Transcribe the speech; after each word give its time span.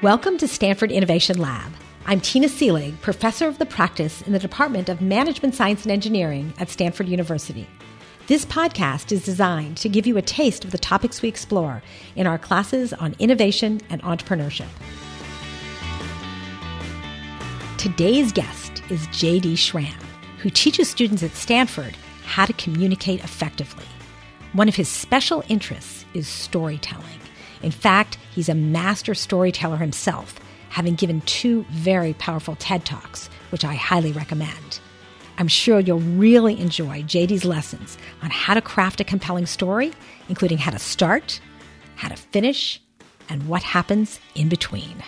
Welcome 0.00 0.38
to 0.38 0.46
Stanford 0.46 0.92
Innovation 0.92 1.38
Lab. 1.38 1.72
I'm 2.06 2.20
Tina 2.20 2.46
Seelig, 2.46 3.00
professor 3.00 3.48
of 3.48 3.58
the 3.58 3.66
practice 3.66 4.22
in 4.22 4.32
the 4.32 4.38
Department 4.38 4.88
of 4.88 5.00
Management 5.00 5.56
Science 5.56 5.82
and 5.82 5.90
Engineering 5.90 6.54
at 6.60 6.68
Stanford 6.68 7.08
University. 7.08 7.66
This 8.28 8.44
podcast 8.44 9.10
is 9.10 9.24
designed 9.24 9.76
to 9.78 9.88
give 9.88 10.06
you 10.06 10.16
a 10.16 10.22
taste 10.22 10.64
of 10.64 10.70
the 10.70 10.78
topics 10.78 11.20
we 11.20 11.28
explore 11.28 11.82
in 12.14 12.28
our 12.28 12.38
classes 12.38 12.92
on 12.92 13.16
innovation 13.18 13.80
and 13.90 14.00
entrepreneurship. 14.02 14.68
Today's 17.76 18.30
guest 18.30 18.84
is 18.90 19.08
JD 19.08 19.58
Schramm, 19.58 19.98
who 20.38 20.48
teaches 20.48 20.88
students 20.88 21.24
at 21.24 21.32
Stanford 21.32 21.96
how 22.24 22.46
to 22.46 22.52
communicate 22.52 23.24
effectively. 23.24 23.86
One 24.52 24.68
of 24.68 24.76
his 24.76 24.88
special 24.88 25.42
interests 25.48 26.04
is 26.14 26.28
storytelling. 26.28 27.18
In 27.62 27.70
fact, 27.70 28.18
he's 28.34 28.48
a 28.48 28.54
master 28.54 29.14
storyteller 29.14 29.76
himself, 29.76 30.38
having 30.70 30.94
given 30.94 31.20
two 31.22 31.64
very 31.70 32.14
powerful 32.14 32.56
TED 32.56 32.84
Talks, 32.84 33.28
which 33.50 33.64
I 33.64 33.74
highly 33.74 34.12
recommend. 34.12 34.80
I'm 35.38 35.48
sure 35.48 35.78
you'll 35.78 36.00
really 36.00 36.58
enjoy 36.60 37.02
JD's 37.02 37.44
lessons 37.44 37.96
on 38.22 38.30
how 38.30 38.54
to 38.54 38.60
craft 38.60 39.00
a 39.00 39.04
compelling 39.04 39.46
story, 39.46 39.92
including 40.28 40.58
how 40.58 40.72
to 40.72 40.78
start, 40.78 41.40
how 41.96 42.08
to 42.08 42.16
finish, 42.16 42.80
and 43.28 43.48
what 43.48 43.62
happens 43.62 44.18
in 44.34 44.48
between. 44.48 45.02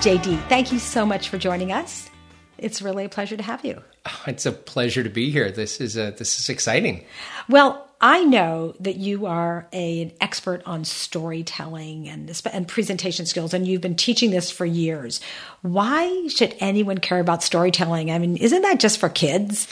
JD, 0.00 0.48
thank 0.48 0.72
you 0.72 0.78
so 0.78 1.04
much 1.04 1.28
for 1.28 1.38
joining 1.38 1.72
us. 1.72 2.08
It's 2.58 2.82
really 2.82 3.04
a 3.04 3.08
pleasure 3.08 3.36
to 3.36 3.42
have 3.42 3.64
you. 3.64 3.82
It's 4.26 4.46
a 4.46 4.52
pleasure 4.52 5.02
to 5.02 5.10
be 5.10 5.30
here. 5.30 5.50
This 5.50 5.80
is 5.80 5.96
a, 5.96 6.10
this 6.10 6.38
is 6.38 6.48
exciting. 6.48 7.04
Well, 7.48 7.88
I 8.00 8.24
know 8.24 8.74
that 8.78 8.96
you 8.96 9.26
are 9.26 9.66
a, 9.72 10.02
an 10.02 10.12
expert 10.20 10.62
on 10.64 10.84
storytelling 10.84 12.08
and, 12.08 12.42
and 12.52 12.68
presentation 12.68 13.26
skills, 13.26 13.52
and 13.52 13.66
you've 13.66 13.80
been 13.80 13.96
teaching 13.96 14.30
this 14.30 14.50
for 14.52 14.64
years. 14.64 15.20
Why 15.62 16.28
should 16.28 16.54
anyone 16.60 16.98
care 16.98 17.18
about 17.18 17.42
storytelling? 17.42 18.10
I 18.12 18.18
mean, 18.18 18.36
isn't 18.36 18.62
that 18.62 18.78
just 18.78 18.98
for 18.98 19.08
kids? 19.08 19.66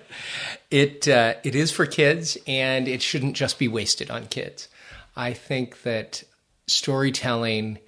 it 0.70 1.08
uh, 1.08 1.34
it 1.44 1.54
is 1.54 1.72
for 1.72 1.86
kids, 1.86 2.36
and 2.46 2.88
it 2.88 3.00
shouldn't 3.00 3.36
just 3.36 3.58
be 3.58 3.68
wasted 3.68 4.10
on 4.10 4.26
kids. 4.26 4.68
I 5.16 5.32
think 5.32 5.82
that 5.82 6.24
storytelling 6.66 7.78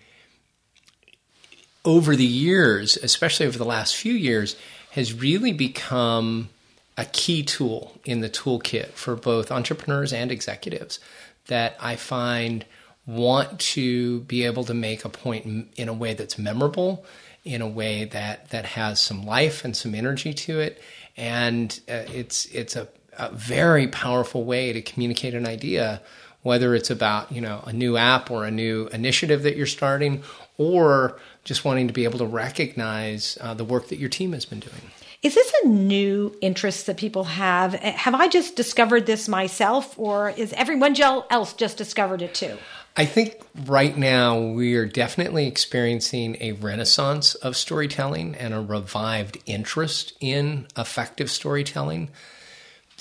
over 1.84 2.16
the 2.16 2.24
years, 2.24 2.96
especially 2.96 3.46
over 3.46 3.58
the 3.58 3.64
last 3.64 3.96
few 3.96 4.12
years, 4.12 4.56
has 4.92 5.12
really 5.12 5.52
become 5.52 6.48
a 6.96 7.04
key 7.04 7.42
tool 7.42 7.98
in 8.04 8.20
the 8.20 8.28
toolkit 8.28 8.88
for 8.88 9.14
both 9.14 9.52
entrepreneurs 9.52 10.12
and 10.12 10.32
executives 10.32 10.98
that 11.46 11.76
I 11.80 11.96
find 11.96 12.64
want 13.06 13.58
to 13.60 14.20
be 14.20 14.44
able 14.44 14.64
to 14.64 14.74
make 14.74 15.04
a 15.04 15.08
point 15.08 15.68
in 15.76 15.88
a 15.88 15.94
way 15.94 16.14
that's 16.14 16.38
memorable, 16.38 17.04
in 17.44 17.62
a 17.62 17.68
way 17.68 18.04
that 18.04 18.50
that 18.50 18.66
has 18.66 19.00
some 19.00 19.24
life 19.24 19.64
and 19.64 19.76
some 19.76 19.94
energy 19.94 20.34
to 20.34 20.60
it, 20.60 20.82
and 21.16 21.80
uh, 21.88 22.04
it's 22.12 22.44
it's 22.46 22.76
a, 22.76 22.88
a 23.16 23.30
very 23.30 23.86
powerful 23.86 24.44
way 24.44 24.72
to 24.72 24.82
communicate 24.82 25.34
an 25.34 25.46
idea 25.46 26.02
whether 26.48 26.74
it's 26.74 26.88
about 26.88 27.30
you 27.30 27.42
know 27.42 27.62
a 27.66 27.72
new 27.72 27.98
app 27.98 28.30
or 28.30 28.46
a 28.46 28.50
new 28.50 28.88
initiative 28.88 29.42
that 29.42 29.54
you're 29.54 29.66
starting 29.66 30.22
or 30.56 31.20
just 31.44 31.62
wanting 31.62 31.86
to 31.86 31.92
be 31.92 32.04
able 32.04 32.18
to 32.18 32.26
recognize 32.26 33.36
uh, 33.42 33.52
the 33.52 33.64
work 33.64 33.88
that 33.88 33.98
your 33.98 34.08
team 34.08 34.32
has 34.32 34.46
been 34.46 34.58
doing. 34.58 34.90
Is 35.22 35.34
this 35.34 35.52
a 35.62 35.68
new 35.68 36.34
interest 36.40 36.86
that 36.86 36.96
people 36.96 37.24
have? 37.24 37.74
Have 37.74 38.14
I 38.14 38.28
just 38.28 38.56
discovered 38.56 39.04
this 39.04 39.28
myself, 39.28 39.98
or 39.98 40.30
is 40.30 40.52
everyone 40.54 40.96
else 41.00 41.52
just 41.52 41.76
discovered 41.76 42.22
it 42.22 42.34
too? 42.34 42.56
I 42.96 43.04
think 43.04 43.44
right 43.66 43.96
now 43.96 44.40
we 44.40 44.74
are 44.74 44.86
definitely 44.86 45.46
experiencing 45.46 46.38
a 46.40 46.52
renaissance 46.52 47.34
of 47.34 47.56
storytelling 47.56 48.36
and 48.36 48.54
a 48.54 48.60
revived 48.60 49.38
interest 49.44 50.14
in 50.20 50.66
effective 50.76 51.30
storytelling 51.30 52.10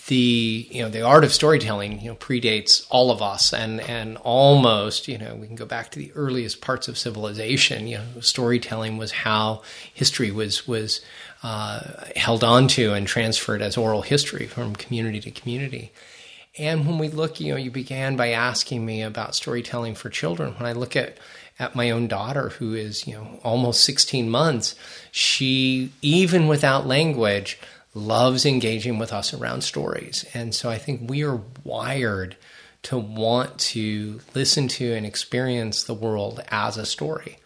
the 0.08 0.68
you 0.72 0.82
know 0.82 0.90
the 0.90 1.02
art 1.02 1.24
of 1.26 1.34
storytelling 1.34 2.00
you 2.02 2.10
know 2.10 2.16
predates 2.16 2.86
all 2.90 3.12
of 3.12 3.22
us 3.22 3.54
and 3.54 3.82
and 3.82 4.18
almost 4.18 5.08
you 5.08 5.18
know 5.18 5.36
we 5.36 5.48
can 5.48 5.56
go 5.56 5.66
back 5.66 5.92
to 5.92 6.00
the 6.00 6.12
earliest 6.16 6.62
parts 6.62 6.88
of 6.88 6.98
civilization. 6.98 7.88
You 7.88 7.98
know 7.98 8.22
storytelling 8.22 8.98
was 8.98 9.12
how 9.12 9.62
history 9.94 10.32
was 10.32 10.68
was 10.68 11.02
uh, 11.44 11.82
held 12.16 12.44
onto 12.44 12.94
and 12.94 13.06
transferred 13.06 13.62
as 13.62 13.78
oral 13.78 14.02
history 14.02 14.48
from 14.48 14.76
community 14.76 15.20
to 15.20 15.32
community. 15.32 15.92
And 16.58 16.88
when 16.88 17.00
we 17.00 17.10
look 17.10 17.42
you 17.42 17.52
know 17.52 17.60
you 17.60 17.70
began 17.70 18.16
by 18.16 18.30
asking 18.30 18.86
me 18.86 19.02
about 19.02 19.36
storytelling 19.36 19.96
for 19.96 20.10
children. 20.10 20.54
When 20.54 20.66
i 20.66 20.72
look 20.72 20.96
at 20.96 21.18
at 21.60 21.76
my 21.76 21.90
own 21.90 22.08
daughter 22.08 22.50
who 22.50 22.74
is 22.74 23.08
you 23.08 23.14
know 23.16 23.40
almost 23.44 23.84
16 23.84 24.30
months 24.30 24.76
she 25.12 25.92
even 26.02 26.48
without 26.48 26.86
language 26.86 27.60
loves 27.98 28.46
engaging 28.46 29.00
with 29.00 29.12
us 29.12 29.34
around 29.34 29.62
stories. 29.62 30.26
And 30.34 30.54
so 30.54 30.70
I 30.70 30.78
think 30.78 31.10
we 31.10 31.24
are 31.24 31.42
wired 31.64 32.38
to 32.84 32.98
want 32.98 33.58
to 33.60 34.20
listen 34.34 34.68
to 34.68 34.94
and 34.94 35.06
experience 35.06 35.84
the 35.84 35.94
world 35.94 36.42
as 36.50 36.78
a 36.78 36.86
story. 36.86 37.38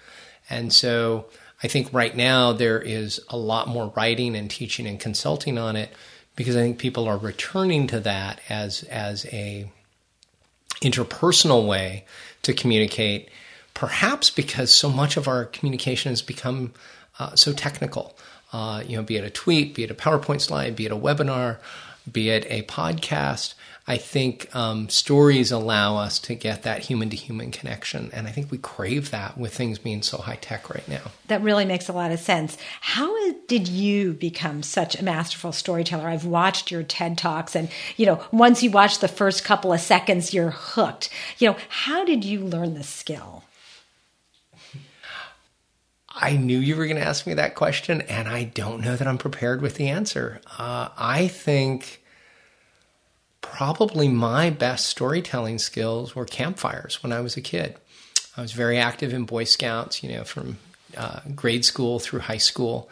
And 0.50 0.72
so 0.72 1.26
I 1.64 1.68
think 1.68 1.94
right 1.94 2.16
now 2.16 2.54
there 2.54 2.80
is 2.80 3.22
a 3.30 3.38
lot 3.38 3.68
more 3.68 3.94
writing 3.96 4.36
and 4.36 4.50
teaching 4.50 4.88
and 4.88 5.00
consulting 5.00 5.58
on 5.58 5.76
it 5.76 5.92
because 6.36 6.56
I 6.56 6.62
think 6.62 6.80
people 6.80 7.08
are 7.08 7.18
returning 7.18 7.88
to 7.88 8.00
that 8.02 8.40
as 8.50 8.84
as 8.84 9.26
a 9.28 9.70
interpersonal 10.82 11.68
way 11.68 12.06
to 12.42 12.54
communicate 12.54 13.30
perhaps 13.74 14.30
because 14.30 14.74
so 14.74 14.90
much 14.90 15.18
of 15.18 15.28
our 15.28 15.46
communication 15.46 16.12
has 16.12 16.22
become 16.22 16.74
uh, 17.20 17.36
so 17.36 17.54
technical 17.54 18.18
uh, 18.54 18.84
you 18.88 18.98
know, 18.98 19.04
be 19.04 19.18
it 19.18 19.24
a 19.24 19.30
tweet, 19.30 19.76
be 19.76 19.84
it 19.84 19.92
a 19.92 19.96
PowerPoint 19.96 20.42
slide, 20.42 20.76
be 20.76 20.86
it 20.86 20.92
a 20.92 20.98
webinar, 20.98 21.58
be 22.12 22.30
it 22.30 22.46
a 22.50 22.64
podcast. 22.64 23.54
I 23.88 23.98
think 23.98 24.56
um, 24.56 24.90
stories 24.90 25.52
allow 25.52 25.98
us 25.98 26.20
to 26.20 26.36
get 26.36 26.64
that 26.64 26.82
human 26.86 27.10
to 27.10 27.16
human 27.16 27.52
connection. 27.52 28.12
And 28.14 28.28
I 28.28 28.32
think 28.32 28.52
we 28.52 28.60
crave 28.60 29.10
that 29.10 29.38
with 29.38 29.54
things 29.54 29.80
being 29.80 30.04
so 30.04 30.20
high 30.20 30.38
tech 30.40 30.70
right 30.70 30.88
now. 30.88 31.02
That 31.28 31.42
really 31.42 31.66
makes 31.66 31.90
a 31.90 31.94
lot 31.94 32.12
of 32.12 32.20
sense. 32.20 32.58
How 32.80 33.32
did 33.48 33.68
you 33.68 34.14
become 34.14 34.62
such 34.62 34.98
a 34.98 35.04
masterful 35.04 35.52
storyteller? 35.52 36.08
I've 36.08 36.26
watched 36.26 36.70
your 36.70 36.84
TED 36.84 37.18
Talks, 37.18 37.56
and, 37.56 37.70
you 37.98 38.06
know, 38.06 38.24
once 38.32 38.62
you 38.62 38.70
watch 38.70 39.00
the 39.00 39.08
first 39.08 39.44
couple 39.44 39.74
of 39.74 39.82
seconds, 39.82 40.34
you're 40.34 40.52
hooked. 40.52 41.10
You 41.40 41.50
know, 41.50 41.58
how 41.68 42.06
did 42.06 42.24
you 42.24 42.42
learn 42.42 42.76
this 42.76 42.88
skill? 42.88 43.44
I 46.14 46.36
knew 46.36 46.60
you 46.60 46.76
were 46.76 46.86
going 46.86 46.98
to 46.98 47.08
ask 47.08 47.26
me 47.26 47.34
that 47.36 47.56
question, 47.56 48.02
and 48.02 48.28
I 48.28 48.44
don't 48.44 48.82
know 48.82 48.96
that 48.96 49.08
I'm 49.08 49.18
prepared 49.18 49.62
with 49.62 49.76
the 49.76 49.88
answer. 49.88 50.42
Uh, 50.58 50.90
I 50.98 51.28
think 51.28 52.02
probably 53.42 54.08
my 54.08 54.50
best 54.50 54.88
storytelling 54.88 55.60
skills 55.60 56.16
were 56.16 56.26
campfires 56.26 57.02
when 57.02 57.12
I 57.12 57.22
was 57.22 57.38
a 57.38 57.42
kid. 57.42 57.76
I 58.38 58.42
was 58.42 58.54
very 58.54 58.78
active 58.78 59.14
in 59.14 59.26
Boy 59.26 59.44
Scouts, 59.44 60.04
you 60.04 60.12
know, 60.12 60.24
from 60.24 60.58
uh, 60.98 61.22
grade 61.36 61.66
school 61.66 62.00
through 62.00 62.20
high 62.20 62.38
school. 62.38 62.90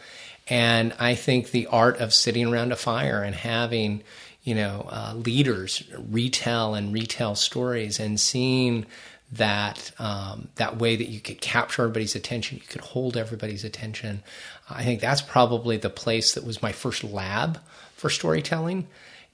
And 0.47 0.93
I 0.99 1.15
think 1.15 1.51
the 1.51 1.67
art 1.67 1.99
of 1.99 2.13
sitting 2.13 2.47
around 2.47 2.71
a 2.71 2.75
fire 2.75 3.21
and 3.21 3.35
having, 3.35 4.03
you 4.43 4.55
know, 4.55 4.87
uh, 4.89 5.13
leaders 5.15 5.83
retell 6.09 6.73
and 6.73 6.93
retell 6.93 7.35
stories 7.35 7.99
and 7.99 8.19
seeing 8.19 8.85
that 9.31 9.91
um, 9.99 10.49
that 10.55 10.77
way 10.77 10.95
that 10.95 11.07
you 11.07 11.19
could 11.19 11.41
capture 11.41 11.83
everybody's 11.83 12.15
attention, 12.15 12.57
you 12.57 12.67
could 12.67 12.81
hold 12.81 13.15
everybody's 13.15 13.63
attention. 13.63 14.23
I 14.69 14.83
think 14.83 15.01
that's 15.01 15.21
probably 15.21 15.77
the 15.77 15.89
place 15.89 16.33
that 16.33 16.43
was 16.43 16.61
my 16.61 16.71
first 16.71 17.03
lab 17.03 17.59
for 17.95 18.09
storytelling. 18.09 18.87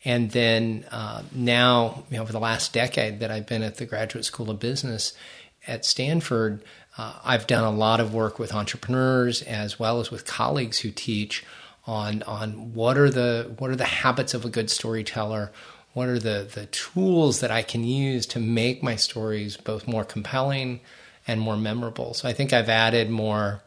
And 0.03 0.31
then 0.31 0.85
uh, 0.91 1.23
now, 1.31 2.03
you 2.09 2.17
know, 2.17 2.23
over 2.23 2.31
the 2.31 2.39
last 2.39 2.73
decade 2.73 3.19
that 3.21 3.31
I've 3.31 3.47
been 3.47 3.63
at 3.63 3.77
the 3.77 3.85
Graduate 3.85 4.25
School 4.25 4.51
of 4.51 4.59
Business 4.59 5.13
at 5.65 5.83
Stanford, 5.83 6.63
uh, 6.97 7.13
I've 7.23 7.47
done 7.47 7.63
a 7.63 7.71
lot 7.71 7.99
of 7.99 8.13
work 8.13 8.37
with 8.37 8.53
entrepreneurs 8.53 9.41
as 9.41 9.79
well 9.79 9.99
as 9.99 10.11
with 10.11 10.25
colleagues 10.25 10.79
who 10.79 10.91
teach 10.91 11.43
on 11.87 12.23
on 12.23 12.73
what 12.73 12.97
are 12.97 13.09
the 13.09 13.53
what 13.57 13.69
are 13.69 13.75
the 13.75 13.85
habits 13.85 14.33
of 14.33 14.43
a 14.43 14.49
good 14.49 14.69
storyteller 14.69 15.51
what 15.95 16.09
are 16.09 16.19
the, 16.19 16.47
the 16.53 16.65
tools 16.67 17.39
that 17.39 17.51
I 17.51 17.61
can 17.61 17.85
use 17.85 18.25
to 18.27 18.39
make 18.39 18.83
my 18.83 18.97
stories 18.97 19.55
both 19.55 19.87
more 19.87 20.03
compelling 20.03 20.81
and 21.25 21.39
more 21.39 21.55
memorable. 21.55 22.13
So 22.13 22.27
I 22.27 22.33
think 22.33 22.51
I've 22.51 22.67
added 22.67 23.09
more 23.09 23.61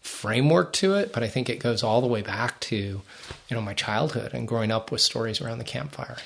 framework 0.00 0.72
to 0.72 0.94
it, 0.94 1.12
but 1.12 1.22
I 1.22 1.28
think 1.28 1.50
it 1.50 1.60
goes 1.60 1.82
all 1.82 2.00
the 2.00 2.06
way 2.06 2.22
back 2.22 2.58
to, 2.60 2.76
you 2.76 3.02
know, 3.50 3.60
my 3.60 3.74
childhood 3.74 4.32
and 4.32 4.48
growing 4.48 4.70
up 4.70 4.90
with 4.90 5.02
stories 5.02 5.42
around 5.42 5.58
the 5.58 5.64
campfire. 5.64 6.16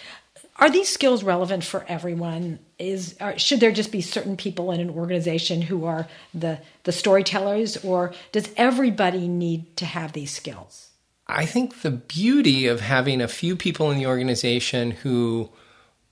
Are 0.55 0.71
these 0.71 0.89
skills 0.89 1.25
relevant 1.25 1.65
for 1.65 1.85
everyone? 1.89 2.61
Is 2.79 3.17
should 3.37 3.59
there 3.59 3.73
just 3.73 3.91
be 3.91 4.03
certain 4.03 4.37
people 4.37 4.71
in 4.71 4.79
an 4.79 4.91
organization 4.91 5.63
who 5.63 5.85
are 5.85 6.07
the 6.33 6.61
the 6.85 6.93
storytellers, 6.93 7.79
or 7.79 8.13
does 8.31 8.49
everybody 8.57 9.27
need 9.27 9.77
to 9.79 9.85
have 9.87 10.13
these 10.13 10.31
skills? 10.31 10.90
I 11.31 11.47
think 11.47 11.83
the 11.83 11.91
beauty 11.91 12.67
of 12.67 12.81
having 12.81 13.21
a 13.21 13.29
few 13.29 13.57
people 13.57 13.91
in 13.91 13.99
the 13.99 14.07
organization 14.07 14.91
who 14.91 15.51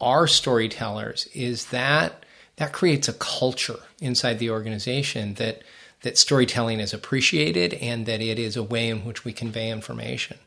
are 0.01 0.27
storytellers 0.27 1.27
is 1.35 1.67
that 1.67 2.25
that 2.57 2.73
creates 2.73 3.09
a 3.09 3.13
culture 3.13 3.79
inside 4.01 4.39
the 4.39 4.51
organization 4.51 5.35
that 5.35 5.63
that 6.03 6.19
storytelling 6.19 6.81
is 6.81 6.95
appreciated 6.95 7.75
and 7.75 8.07
that 8.07 8.21
it 8.21 8.39
is 8.39 8.57
a 8.57 8.63
way 8.63 8.89
in 8.89 9.05
which 9.05 9.25
we 9.25 9.33
convey 9.33 9.71
information. 9.71 10.39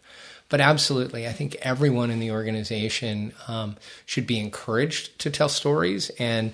But 0.48 0.62
absolutely, 0.62 1.28
I 1.28 1.34
think 1.34 1.56
everyone 1.62 2.12
in 2.12 2.20
the 2.20 2.32
organization 2.32 3.34
um, 3.48 3.78
should 4.06 4.28
be 4.28 4.40
encouraged 4.40 5.20
to 5.20 5.30
tell 5.30 5.50
stories 5.50 6.10
and 6.20 6.54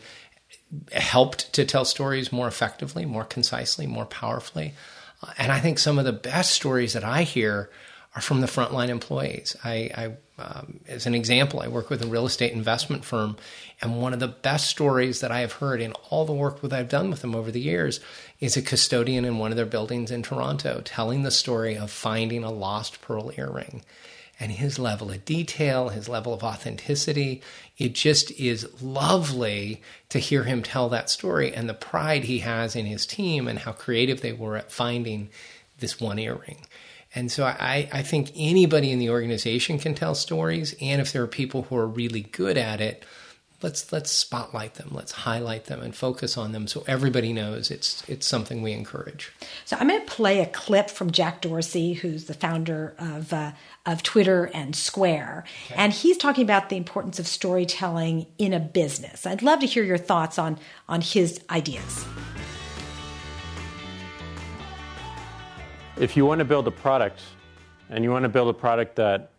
helped 0.92 1.54
to 1.54 1.66
tell 1.66 1.86
stories 1.86 2.32
more 2.32 2.48
effectively, 2.48 3.06
more 3.06 3.24
concisely, 3.24 3.88
more 3.88 4.06
powerfully. 4.06 4.74
Uh, 5.22 5.32
and 5.38 5.52
I 5.52 5.60
think 5.60 5.80
some 5.80 5.98
of 5.98 6.06
the 6.06 6.14
best 6.14 6.52
stories 6.52 6.94
that 6.94 7.04
I 7.04 7.24
hear 7.24 7.70
are 8.18 8.22
from 8.22 8.42
the 8.42 8.48
frontline 8.48 8.90
employees. 8.90 9.56
I, 9.64 9.92
I 9.96 10.18
um, 10.40 10.80
as 10.88 11.06
an 11.06 11.14
example, 11.14 11.60
I 11.60 11.68
work 11.68 11.92
with 11.92 12.02
a 12.02 12.08
real 12.08 12.26
estate 12.26 12.52
investment 12.52 13.06
firm, 13.06 13.38
and 13.80 14.02
one 14.02 14.12
of 14.12 14.20
the 14.20 14.28
best 14.28 14.68
stories 14.68 15.20
that 15.22 15.32
I 15.32 15.42
have 15.42 15.54
heard 15.54 15.82
in 15.82 15.94
all 16.10 16.26
the 16.26 16.34
work 16.34 16.62
that 16.62 16.74
I've 16.74 16.90
done 16.90 17.12
with 17.12 17.22
them 17.22 17.36
over 17.36 17.52
the 17.52 17.62
years 17.62 18.00
is 18.40 18.58
a 18.58 18.62
custodian 18.64 19.24
in 19.24 19.38
one 19.38 19.52
of 19.52 19.56
their 19.56 19.68
buildings 19.68 20.10
in 20.10 20.24
Toronto 20.24 20.82
telling 20.84 21.22
the 21.22 21.32
story 21.32 21.78
of 21.78 21.92
finding 21.92 22.44
a 22.44 22.52
lost 22.52 23.02
pearl 23.02 23.32
earring. 23.38 23.84
And 24.40 24.52
his 24.52 24.80
level 24.80 25.12
of 25.12 25.26
detail, 25.26 25.90
his 25.90 26.10
level 26.10 26.34
of 26.34 26.44
authenticity, 26.44 27.42
it 27.78 27.94
just 27.94 28.32
is 28.32 28.82
lovely 28.82 29.82
to 30.10 30.20
hear 30.20 30.44
him 30.44 30.64
tell 30.64 30.90
that 30.90 31.10
story 31.12 31.54
and 31.54 31.70
the 31.70 31.74
pride 31.76 32.24
he 32.24 32.40
has 32.40 32.76
in 32.76 32.86
his 32.86 33.06
team 33.06 33.48
and 33.48 33.60
how 33.60 33.72
creative 33.72 34.22
they 34.22 34.34
were 34.34 34.58
at 34.58 34.72
finding 34.72 35.30
this 35.80 36.00
one 36.00 36.20
earring. 36.20 36.66
And 37.18 37.32
so 37.32 37.46
I, 37.46 37.90
I 37.92 38.04
think 38.04 38.32
anybody 38.36 38.92
in 38.92 39.00
the 39.00 39.10
organization 39.10 39.80
can 39.80 39.96
tell 39.96 40.14
stories. 40.14 40.76
And 40.80 41.02
if 41.02 41.14
there 41.14 41.24
are 41.24 41.28
people 41.28 41.64
who 41.64 41.76
are 41.76 41.88
really 41.88 42.22
good 42.22 42.60
at 42.60 42.80
it, 42.80 43.04
let's 43.64 43.92
let's 43.92 44.12
spotlight 44.12 44.76
them, 44.76 44.90
let's 44.92 45.12
highlight 45.12 45.66
them 45.66 45.82
and 45.82 45.96
focus 45.96 46.38
on 46.38 46.52
them 46.52 46.68
so 46.68 46.84
everybody 46.86 47.34
knows 47.34 47.72
it's 47.72 48.08
it's 48.08 48.28
something 48.28 48.62
we 48.62 48.72
encourage. 48.72 49.32
So 49.66 49.78
I'm 49.80 49.88
going 49.88 50.00
to 50.00 50.06
play 50.06 50.42
a 50.42 50.46
clip 50.46 50.92
from 50.92 51.10
Jack 51.10 51.42
Dorsey, 51.42 51.94
who's 51.94 52.26
the 52.26 52.36
founder 52.36 52.94
of 53.00 53.34
uh, 53.34 53.54
of 53.88 54.04
Twitter 54.04 54.52
and 54.54 54.76
Square, 54.76 55.46
okay. 55.66 55.76
and 55.76 55.92
he's 55.92 56.18
talking 56.18 56.44
about 56.44 56.70
the 56.70 56.78
importance 56.78 57.18
of 57.18 57.26
storytelling 57.26 58.28
in 58.38 58.54
a 58.54 58.60
business. 58.60 59.26
I'd 59.26 59.42
love 59.42 59.62
to 59.62 59.66
hear 59.66 59.84
your 59.84 59.98
thoughts 59.98 60.38
on 60.38 60.60
on 60.88 61.02
his 61.02 61.42
ideas. 61.50 62.06
If 66.00 66.16
you 66.16 66.28
want 66.28 66.38
to 66.40 66.46
build 66.46 66.68
a 66.68 66.72
product 66.72 67.22
and 67.90 68.04
you 68.04 68.12
want 68.12 68.22
to 68.22 68.30
build 68.30 68.50
a 68.50 68.54
product 68.54 68.98
that 68.98 69.32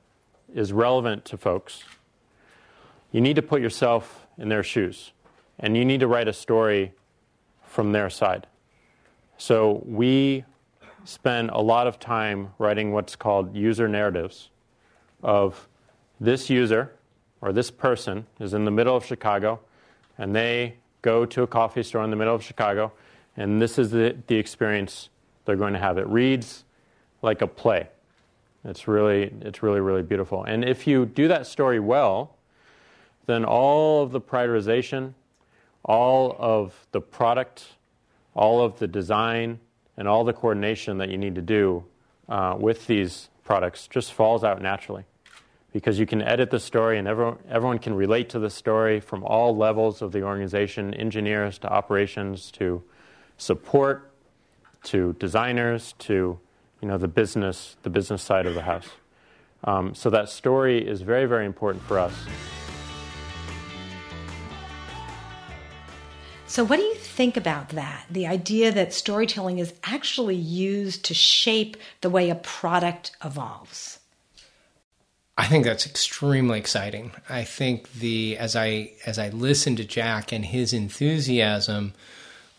is 0.52 0.72
relevant 0.72 1.24
to 1.26 1.36
folks, 1.36 1.84
you 3.12 3.20
need 3.20 3.36
to 3.36 3.42
put 3.42 3.62
yourself 3.62 4.26
in 4.38 4.48
their 4.48 4.64
shoes 4.64 5.12
and 5.60 5.76
you 5.76 5.84
need 5.84 6.00
to 6.00 6.08
write 6.08 6.26
a 6.26 6.32
story 6.32 6.94
from 7.62 7.92
their 7.92 8.10
side. 8.10 8.48
So 9.36 9.84
we 9.86 10.44
spend 11.04 11.50
a 11.50 11.60
lot 11.60 11.86
of 11.86 12.00
time 12.00 12.50
writing 12.58 12.90
what's 12.90 13.14
called 13.14 13.54
user 13.54 13.86
narratives 13.86 14.50
of 15.22 15.68
this 16.18 16.50
user 16.50 16.92
or 17.40 17.52
this 17.52 17.70
person 17.70 18.26
is 18.40 18.52
in 18.52 18.64
the 18.64 18.72
middle 18.72 18.96
of 18.96 19.04
Chicago 19.04 19.60
and 20.18 20.34
they 20.34 20.74
go 21.02 21.24
to 21.24 21.42
a 21.42 21.46
coffee 21.46 21.84
store 21.84 22.02
in 22.02 22.10
the 22.10 22.16
middle 22.16 22.34
of 22.34 22.42
Chicago 22.42 22.90
and 23.36 23.62
this 23.62 23.78
is 23.78 23.92
the, 23.92 24.16
the 24.26 24.34
experience 24.34 25.08
they're 25.48 25.56
going 25.56 25.72
to 25.72 25.78
have. 25.78 25.96
It 25.96 26.06
reads 26.06 26.64
like 27.22 27.40
a 27.40 27.46
play. 27.46 27.88
It's 28.66 28.86
really, 28.86 29.32
it's 29.40 29.62
really, 29.62 29.80
really 29.80 30.02
beautiful. 30.02 30.44
And 30.44 30.62
if 30.62 30.86
you 30.86 31.06
do 31.06 31.26
that 31.28 31.46
story 31.46 31.80
well, 31.80 32.36
then 33.24 33.46
all 33.46 34.02
of 34.02 34.12
the 34.12 34.20
prioritization, 34.20 35.14
all 35.86 36.36
of 36.38 36.86
the 36.92 37.00
product, 37.00 37.64
all 38.34 38.60
of 38.60 38.78
the 38.78 38.86
design, 38.86 39.58
and 39.96 40.06
all 40.06 40.22
the 40.22 40.34
coordination 40.34 40.98
that 40.98 41.08
you 41.08 41.16
need 41.16 41.34
to 41.34 41.40
do 41.40 41.82
uh, 42.28 42.54
with 42.60 42.86
these 42.86 43.30
products 43.42 43.88
just 43.88 44.12
falls 44.12 44.44
out 44.44 44.60
naturally. 44.60 45.04
Because 45.72 45.98
you 45.98 46.04
can 46.04 46.20
edit 46.20 46.50
the 46.50 46.60
story 46.60 46.98
and 46.98 47.08
everyone, 47.08 47.38
everyone 47.48 47.78
can 47.78 47.94
relate 47.94 48.28
to 48.30 48.38
the 48.38 48.50
story 48.50 49.00
from 49.00 49.24
all 49.24 49.56
levels 49.56 50.02
of 50.02 50.12
the 50.12 50.22
organization 50.22 50.92
engineers 50.92 51.56
to 51.60 51.72
operations 51.72 52.50
to 52.52 52.82
support 53.38 54.10
to 54.84 55.14
designers 55.18 55.94
to 56.00 56.38
you 56.80 56.88
know 56.88 56.98
the 56.98 57.08
business 57.08 57.76
the 57.82 57.90
business 57.90 58.22
side 58.22 58.46
of 58.46 58.54
the 58.54 58.62
house. 58.62 58.88
Um, 59.64 59.94
so 59.94 60.08
that 60.10 60.28
story 60.28 60.86
is 60.86 61.02
very 61.02 61.26
very 61.26 61.46
important 61.46 61.82
for 61.84 61.98
us. 61.98 62.14
So, 66.48 66.64
what 66.64 66.78
do 66.78 66.82
you 66.82 66.94
think 66.94 67.36
about 67.36 67.68
that? 67.70 68.06
The 68.10 68.26
idea 68.26 68.72
that 68.72 68.94
storytelling 68.94 69.58
is 69.58 69.74
actually 69.84 70.36
used 70.36 71.04
to 71.04 71.14
shape 71.14 71.76
the 72.00 72.08
way 72.08 72.30
a 72.30 72.34
product 72.34 73.10
evolves. 73.22 73.98
I 75.36 75.46
think 75.46 75.66
that's 75.66 75.84
extremely 75.84 76.58
exciting. 76.58 77.12
I 77.28 77.44
think 77.44 77.92
the 77.92 78.38
as 78.38 78.56
I 78.56 78.92
as 79.04 79.18
I 79.18 79.28
listen 79.28 79.76
to 79.76 79.84
Jack 79.84 80.32
and 80.32 80.42
his 80.42 80.72
enthusiasm 80.72 81.92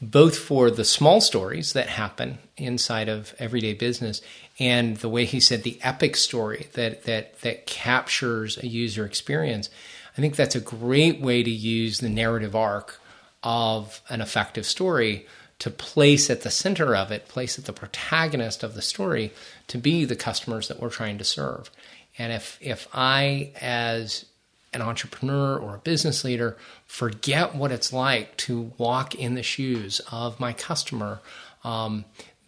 both 0.02 0.38
for 0.38 0.72
the 0.72 0.86
small 0.86 1.20
stories 1.20 1.74
that 1.74 1.88
happen 1.88 2.38
inside 2.56 3.10
of 3.10 3.34
everyday 3.38 3.74
business 3.74 4.22
and 4.58 4.98
the 4.98 5.10
way 5.10 5.26
he 5.26 5.40
said 5.40 5.64
the 5.64 5.80
epic 5.82 6.16
story 6.16 6.68
that 6.74 7.04
that 7.04 7.40
that 7.42 7.66
captures 7.66 8.58
a 8.58 8.68
user 8.68 9.06
experience 9.06 9.70
i 10.18 10.22
think 10.22 10.36
that's 10.36 10.56
a 10.56 10.62
great 10.62 11.20
way 11.20 11.44
to 11.44 11.52
use 11.52 12.00
the 12.00 12.10
narrative 12.10 12.56
arc 12.56 13.00
of 13.44 14.02
an 14.10 14.22
effective 14.22 14.66
story 14.66 15.26
to 15.60 15.70
place 15.70 16.30
at 16.30 16.42
the 16.42 16.50
center 16.50 16.96
of 16.96 17.12
it 17.12 17.28
place 17.28 17.60
at 17.60 17.66
the 17.66 17.74
protagonist 17.74 18.64
of 18.64 18.74
the 18.74 18.82
story 18.82 19.32
to 19.68 19.78
be 19.78 20.06
the 20.06 20.16
customers 20.16 20.68
that 20.68 20.80
we're 20.80 20.90
trying 20.90 21.18
to 21.18 21.24
serve. 21.24 21.70
And 22.18 22.34
if 22.34 22.58
if 22.62 22.88
i 22.94 23.52
as 23.62 24.26
an 24.74 24.82
entrepreneur 24.82 25.58
or 25.58 25.76
a 25.76 25.80
business 25.80 26.24
leader 26.24 26.58
forget 26.86 27.56
what 27.56 27.72
it's 27.72 27.92
like 27.92 28.38
to 28.38 28.72
walk 28.78 29.16
in 29.16 29.36
the 29.36 29.44
shoes 29.44 30.02
of 30.12 30.40
my 30.40 30.54
customer, 30.54 31.22
um, 31.64 32.06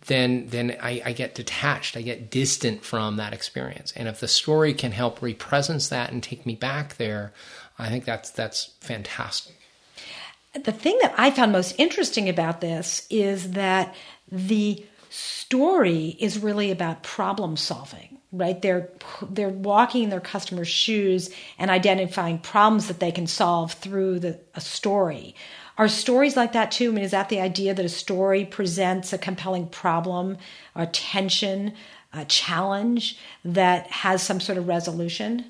then 0.07 0.47
then 0.47 0.77
I, 0.81 1.01
I, 1.05 1.13
get 1.13 1.35
detached. 1.35 1.95
I 1.95 2.01
get 2.01 2.31
distant 2.31 2.83
from 2.83 3.17
that 3.17 3.33
experience. 3.33 3.93
And 3.95 4.07
if 4.07 4.19
the 4.19 4.27
story 4.27 4.73
can 4.73 4.91
help 4.91 5.21
represence 5.21 5.89
that 5.89 6.11
and 6.11 6.23
take 6.23 6.45
me 6.45 6.55
back 6.55 6.97
there, 6.97 7.33
I 7.77 7.89
think 7.89 8.05
that's 8.05 8.31
that's 8.31 8.73
fantastic. 8.79 9.55
The 10.53 10.71
thing 10.71 10.97
that 11.01 11.13
I 11.17 11.31
found 11.31 11.51
most 11.51 11.75
interesting 11.77 12.27
about 12.29 12.61
this 12.61 13.07
is 13.09 13.51
that 13.51 13.95
the 14.29 14.85
story 15.09 16.17
is 16.19 16.39
really 16.39 16.71
about 16.71 17.03
problem 17.03 17.57
solving 17.57 18.17
right? 18.31 18.61
They're 18.61 18.89
they're 19.29 19.49
walking 19.49 20.03
in 20.03 20.09
their 20.09 20.21
customers 20.21 20.67
shoes 20.67 21.29
and 21.57 21.69
identifying 21.69 22.39
problems 22.39 22.87
that 22.87 22.99
they 22.99 23.11
can 23.11 23.27
solve 23.27 23.73
through 23.73 24.19
the 24.19 24.39
a 24.55 24.61
story. 24.61 25.35
Are 25.77 25.87
stories 25.87 26.37
like 26.37 26.53
that 26.53 26.71
too? 26.71 26.89
I 26.89 26.93
mean 26.93 27.03
is 27.03 27.11
that 27.11 27.29
the 27.29 27.41
idea 27.41 27.73
that 27.73 27.85
a 27.85 27.89
story 27.89 28.45
presents 28.45 29.13
a 29.13 29.17
compelling 29.17 29.67
problem 29.67 30.37
a 30.75 30.87
tension 30.87 31.73
a 32.13 32.25
challenge 32.25 33.17
that 33.45 33.87
has 33.87 34.21
some 34.21 34.39
sort 34.39 34.57
of 34.57 34.67
resolution? 34.67 35.45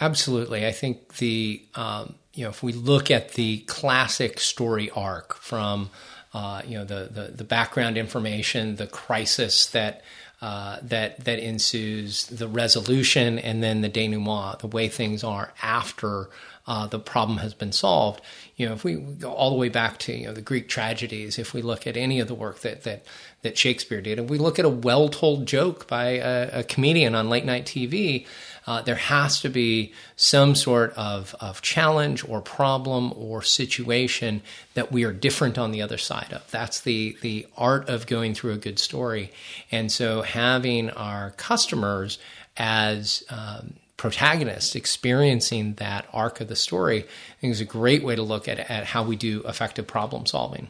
Absolutely. 0.00 0.66
I 0.66 0.72
think 0.72 1.16
the 1.16 1.62
um, 1.74 2.14
you 2.34 2.44
know 2.44 2.50
if 2.50 2.62
we 2.62 2.72
look 2.72 3.10
at 3.10 3.32
the 3.32 3.58
classic 3.60 4.40
story 4.40 4.90
arc 4.90 5.36
from 5.36 5.90
uh, 6.34 6.62
you 6.66 6.76
know 6.78 6.84
the, 6.84 7.08
the, 7.10 7.32
the 7.36 7.44
background 7.44 7.96
information, 7.96 8.76
the 8.76 8.86
crisis 8.86 9.66
that 9.66 10.02
uh, 10.42 10.78
that 10.82 11.24
that 11.24 11.38
ensues, 11.38 12.26
the 12.26 12.48
resolution, 12.48 13.38
and 13.38 13.62
then 13.62 13.80
the 13.80 13.88
denouement, 13.88 14.58
the 14.58 14.66
way 14.66 14.88
things 14.88 15.24
are 15.24 15.52
after 15.62 16.28
uh, 16.66 16.86
the 16.86 16.98
problem 16.98 17.38
has 17.38 17.54
been 17.54 17.72
solved. 17.72 18.20
You 18.56 18.66
know, 18.66 18.74
if 18.74 18.84
we 18.84 18.94
go 18.94 19.32
all 19.32 19.50
the 19.50 19.56
way 19.56 19.68
back 19.68 19.98
to 20.00 20.12
you 20.12 20.26
know 20.26 20.34
the 20.34 20.42
Greek 20.42 20.68
tragedies, 20.68 21.38
if 21.38 21.54
we 21.54 21.62
look 21.62 21.86
at 21.86 21.96
any 21.96 22.20
of 22.20 22.28
the 22.28 22.34
work 22.34 22.60
that 22.60 22.82
that 22.82 23.04
that 23.42 23.56
Shakespeare 23.56 24.00
did, 24.00 24.18
if 24.18 24.28
we 24.28 24.38
look 24.38 24.58
at 24.58 24.64
a 24.64 24.70
well-told 24.70 25.46
joke 25.46 25.86
by 25.86 26.10
a, 26.16 26.60
a 26.60 26.64
comedian 26.64 27.14
on 27.14 27.30
late 27.30 27.44
night 27.44 27.64
TV, 27.64 28.26
uh, 28.66 28.82
there 28.82 28.96
has 28.96 29.40
to 29.40 29.48
be 29.48 29.92
some 30.16 30.54
sort 30.54 30.92
of, 30.94 31.34
of 31.40 31.62
challenge 31.62 32.28
or 32.28 32.40
problem 32.40 33.12
or 33.16 33.42
situation 33.42 34.42
that 34.74 34.90
we 34.90 35.04
are 35.04 35.12
different 35.12 35.56
on 35.56 35.70
the 35.70 35.82
other 35.82 35.98
side 35.98 36.32
of. 36.32 36.50
That's 36.50 36.80
the, 36.80 37.16
the 37.22 37.46
art 37.56 37.88
of 37.88 38.06
going 38.06 38.34
through 38.34 38.52
a 38.52 38.58
good 38.58 38.78
story. 38.78 39.32
And 39.70 39.90
so 39.92 40.22
having 40.22 40.90
our 40.90 41.30
customers 41.32 42.18
as 42.56 43.22
um, 43.30 43.74
protagonists 43.96 44.74
experiencing 44.74 45.74
that 45.74 46.06
arc 46.12 46.40
of 46.40 46.48
the 46.48 46.56
story, 46.56 47.04
I 47.04 47.40
think 47.40 47.52
is 47.52 47.60
a 47.60 47.66
great 47.66 48.02
way 48.02 48.16
to 48.16 48.22
look 48.22 48.48
at, 48.48 48.58
at 48.58 48.84
how 48.84 49.04
we 49.04 49.16
do 49.16 49.42
effective 49.46 49.86
problem 49.86 50.26
solving. 50.26 50.68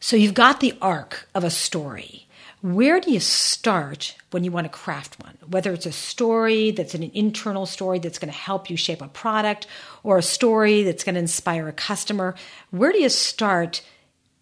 So 0.00 0.16
you've 0.16 0.34
got 0.34 0.60
the 0.60 0.76
arc 0.80 1.28
of 1.34 1.44
a 1.44 1.50
story 1.50 2.27
where 2.60 3.00
do 3.00 3.12
you 3.12 3.20
start 3.20 4.16
when 4.30 4.42
you 4.42 4.50
want 4.50 4.64
to 4.64 4.68
craft 4.70 5.22
one? 5.22 5.38
Whether 5.48 5.72
it's 5.72 5.86
a 5.86 5.92
story 5.92 6.72
that's 6.72 6.94
an 6.94 7.10
internal 7.14 7.66
story 7.66 7.98
that's 8.00 8.18
going 8.18 8.32
to 8.32 8.38
help 8.38 8.68
you 8.68 8.76
shape 8.76 9.00
a 9.00 9.08
product 9.08 9.66
or 10.02 10.18
a 10.18 10.22
story 10.22 10.82
that's 10.82 11.04
going 11.04 11.14
to 11.14 11.20
inspire 11.20 11.68
a 11.68 11.72
customer, 11.72 12.34
where 12.70 12.92
do 12.92 12.98
you 12.98 13.08
start 13.08 13.82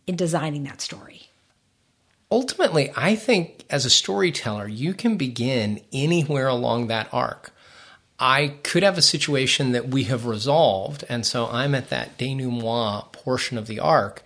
in 0.06 0.16
designing 0.16 0.64
that 0.64 0.80
story? 0.80 1.28
Ultimately, 2.30 2.90
I 2.96 3.14
think 3.14 3.64
as 3.70 3.84
a 3.84 3.90
storyteller, 3.90 4.66
you 4.66 4.94
can 4.94 5.16
begin 5.16 5.80
anywhere 5.92 6.48
along 6.48 6.86
that 6.86 7.08
arc. 7.12 7.52
I 8.18 8.54
could 8.62 8.82
have 8.82 8.96
a 8.96 9.02
situation 9.02 9.72
that 9.72 9.88
we 9.88 10.04
have 10.04 10.24
resolved, 10.24 11.04
and 11.08 11.26
so 11.26 11.48
I'm 11.48 11.74
at 11.74 11.90
that 11.90 12.16
denouement 12.16 13.12
portion 13.12 13.58
of 13.58 13.66
the 13.66 13.78
arc, 13.78 14.22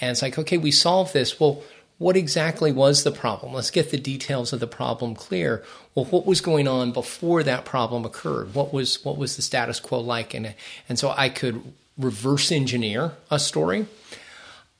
and 0.00 0.12
it's 0.12 0.22
like, 0.22 0.38
okay, 0.38 0.58
we 0.58 0.70
solved 0.70 1.12
this. 1.12 1.40
Well, 1.40 1.62
what 2.02 2.16
exactly 2.16 2.72
was 2.72 3.04
the 3.04 3.12
problem? 3.12 3.54
Let's 3.54 3.70
get 3.70 3.90
the 3.90 3.96
details 3.96 4.52
of 4.52 4.60
the 4.60 4.66
problem 4.66 5.14
clear. 5.14 5.64
Well, 5.94 6.04
what 6.06 6.26
was 6.26 6.40
going 6.40 6.66
on 6.66 6.92
before 6.92 7.42
that 7.44 7.64
problem 7.64 8.04
occurred? 8.04 8.54
What 8.54 8.72
was 8.72 9.04
what 9.04 9.16
was 9.16 9.36
the 9.36 9.42
status 9.42 9.78
quo 9.78 10.00
like? 10.00 10.34
And 10.34 10.54
and 10.88 10.98
so 10.98 11.14
I 11.16 11.28
could 11.28 11.62
reverse 11.96 12.50
engineer 12.50 13.12
a 13.30 13.38
story. 13.38 13.86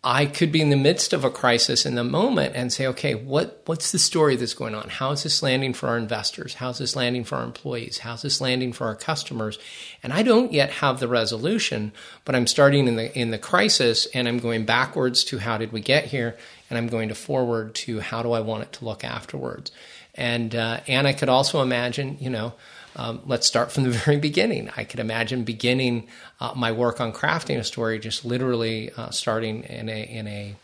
I 0.05 0.26
could 0.26 0.50
be 0.50 0.61
in 0.61 0.71
the 0.71 0.76
midst 0.76 1.12
of 1.12 1.25
a 1.25 1.31
crisis 1.31 1.87
in 1.87 1.95
the 1.95 2.02
moment 2.02 2.57
and 2.57 2.73
say, 2.73 2.88
okay, 2.88 3.14
what, 3.14 3.62
what's 3.67 3.93
the 3.93 4.00
story 4.00 4.35
that's 4.35 4.52
going 4.52 4.75
on? 4.75 4.88
How 4.88 5.12
is 5.12 5.23
this 5.23 5.45
landing 5.45 5.75
for 5.75 5.88
our 5.88 5.97
investors? 5.97 6.55
How's 6.55 6.79
this 6.79 6.97
landing 6.97 7.23
for 7.23 7.37
our 7.37 7.45
employees? 7.45 7.99
How's 7.99 8.23
this 8.23 8.41
landing 8.41 8.73
for 8.73 8.88
our 8.88 8.97
customers? 8.97 9.61
And 10.02 10.12
I 10.12 10.25
don't 10.25 10.52
yet 10.52 10.71
have 10.71 10.99
the 10.99 11.07
resolution, 11.07 11.93
but 12.25 12.35
I'm 12.35 12.49
starting 12.49 12.88
in 12.88 12.97
the 12.97 13.17
in 13.17 13.31
the 13.31 13.38
crisis 13.38 14.07
and 14.07 14.26
I'm 14.26 14.41
going 14.41 14.64
backwards 14.64 15.23
to 15.25 15.38
how 15.38 15.57
did 15.57 15.71
we 15.71 15.81
get 15.81 16.07
here, 16.07 16.37
and 16.73 16.79
I'm 16.79 16.87
going 16.87 17.11
to 17.11 17.14
forward 17.14 17.75
to 17.75 18.00
how 18.00 18.23
do 18.23 18.33
I 18.33 18.41
want 18.41 18.62
it 18.62 18.73
to 18.73 18.87
look 18.87 19.05
afterwards. 19.05 19.71
And 20.14 20.55
uh, 20.55 20.81
and 20.88 21.07
I 21.07 21.12
could 21.12 21.29
also 21.29 21.61
imagine, 21.61 22.17
you 22.19 22.31
know, 22.31 22.55
um, 22.97 23.21
let's 23.26 23.47
start 23.47 23.71
from 23.71 23.83
the 23.83 23.91
very 24.07 24.17
beginning. 24.17 24.71
I 24.75 24.85
could 24.85 24.99
imagine 24.99 25.45
beginning 25.45 26.09
uh, 26.41 26.55
my 26.57 26.73
work 26.73 26.99
on 26.99 27.12
crafting 27.12 27.59
a 27.59 27.64
story 27.64 27.99
just 27.99 28.25
literally 28.25 28.91
uh, 28.97 29.11
starting 29.11 29.64
in 29.64 29.91
a 29.91 30.02
in 30.02 30.26
a 30.26 30.57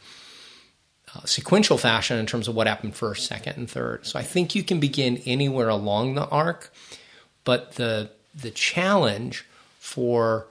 uh, 1.14 1.26
sequential 1.26 1.76
fashion 1.76 2.16
in 2.16 2.24
terms 2.24 2.48
of 2.48 2.54
what 2.54 2.66
happened 2.66 2.96
first, 2.96 3.26
second, 3.26 3.58
and 3.58 3.70
third. 3.70 4.06
So 4.06 4.18
I 4.18 4.22
think 4.22 4.54
you 4.54 4.62
can 4.62 4.80
begin 4.80 5.18
anywhere 5.26 5.68
along 5.68 6.14
the 6.14 6.26
arc, 6.28 6.72
but 7.44 7.72
the 7.72 8.08
the 8.34 8.50
challenge 8.50 9.44
for 9.78 10.46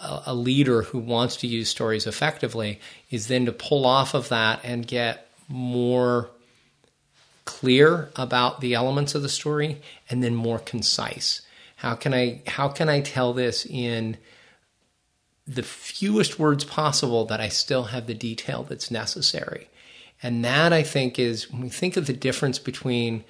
a, 0.00 0.34
leader 0.34 0.82
who 0.82 0.98
wants 0.98 1.36
to 1.36 1.46
use 1.46 1.68
stories 1.68 2.06
effectively 2.06 2.80
is 3.10 3.28
then 3.28 3.46
to 3.46 3.52
pull 3.52 3.84
off 3.84 4.14
of 4.14 4.28
that 4.28 4.60
and 4.62 4.86
get 4.86 5.28
more 5.48 6.30
clear 7.44 8.10
about 8.14 8.60
the 8.60 8.74
elements 8.74 9.14
of 9.14 9.22
the 9.22 9.28
story 9.28 9.80
and 10.08 10.22
then 10.22 10.34
more 10.34 10.58
concise. 10.58 11.42
How 11.76 11.94
can 11.94 12.12
I 12.12 12.42
how 12.46 12.68
can 12.68 12.88
I 12.88 13.00
tell 13.00 13.32
this 13.32 13.64
in 13.64 14.16
the 15.46 15.62
fewest 15.62 16.38
words 16.38 16.64
possible 16.64 17.24
that 17.24 17.40
I 17.40 17.48
still 17.48 17.84
have 17.84 18.06
the 18.06 18.14
detail 18.14 18.64
that's 18.64 18.90
necessary? 18.90 19.68
And 20.22 20.44
that 20.44 20.72
I 20.72 20.82
think 20.82 21.18
is 21.18 21.50
when 21.50 21.62
we 21.62 21.68
think 21.68 21.96
of 21.96 22.06
the 22.06 22.12
difference 22.12 22.58
between 22.58 23.24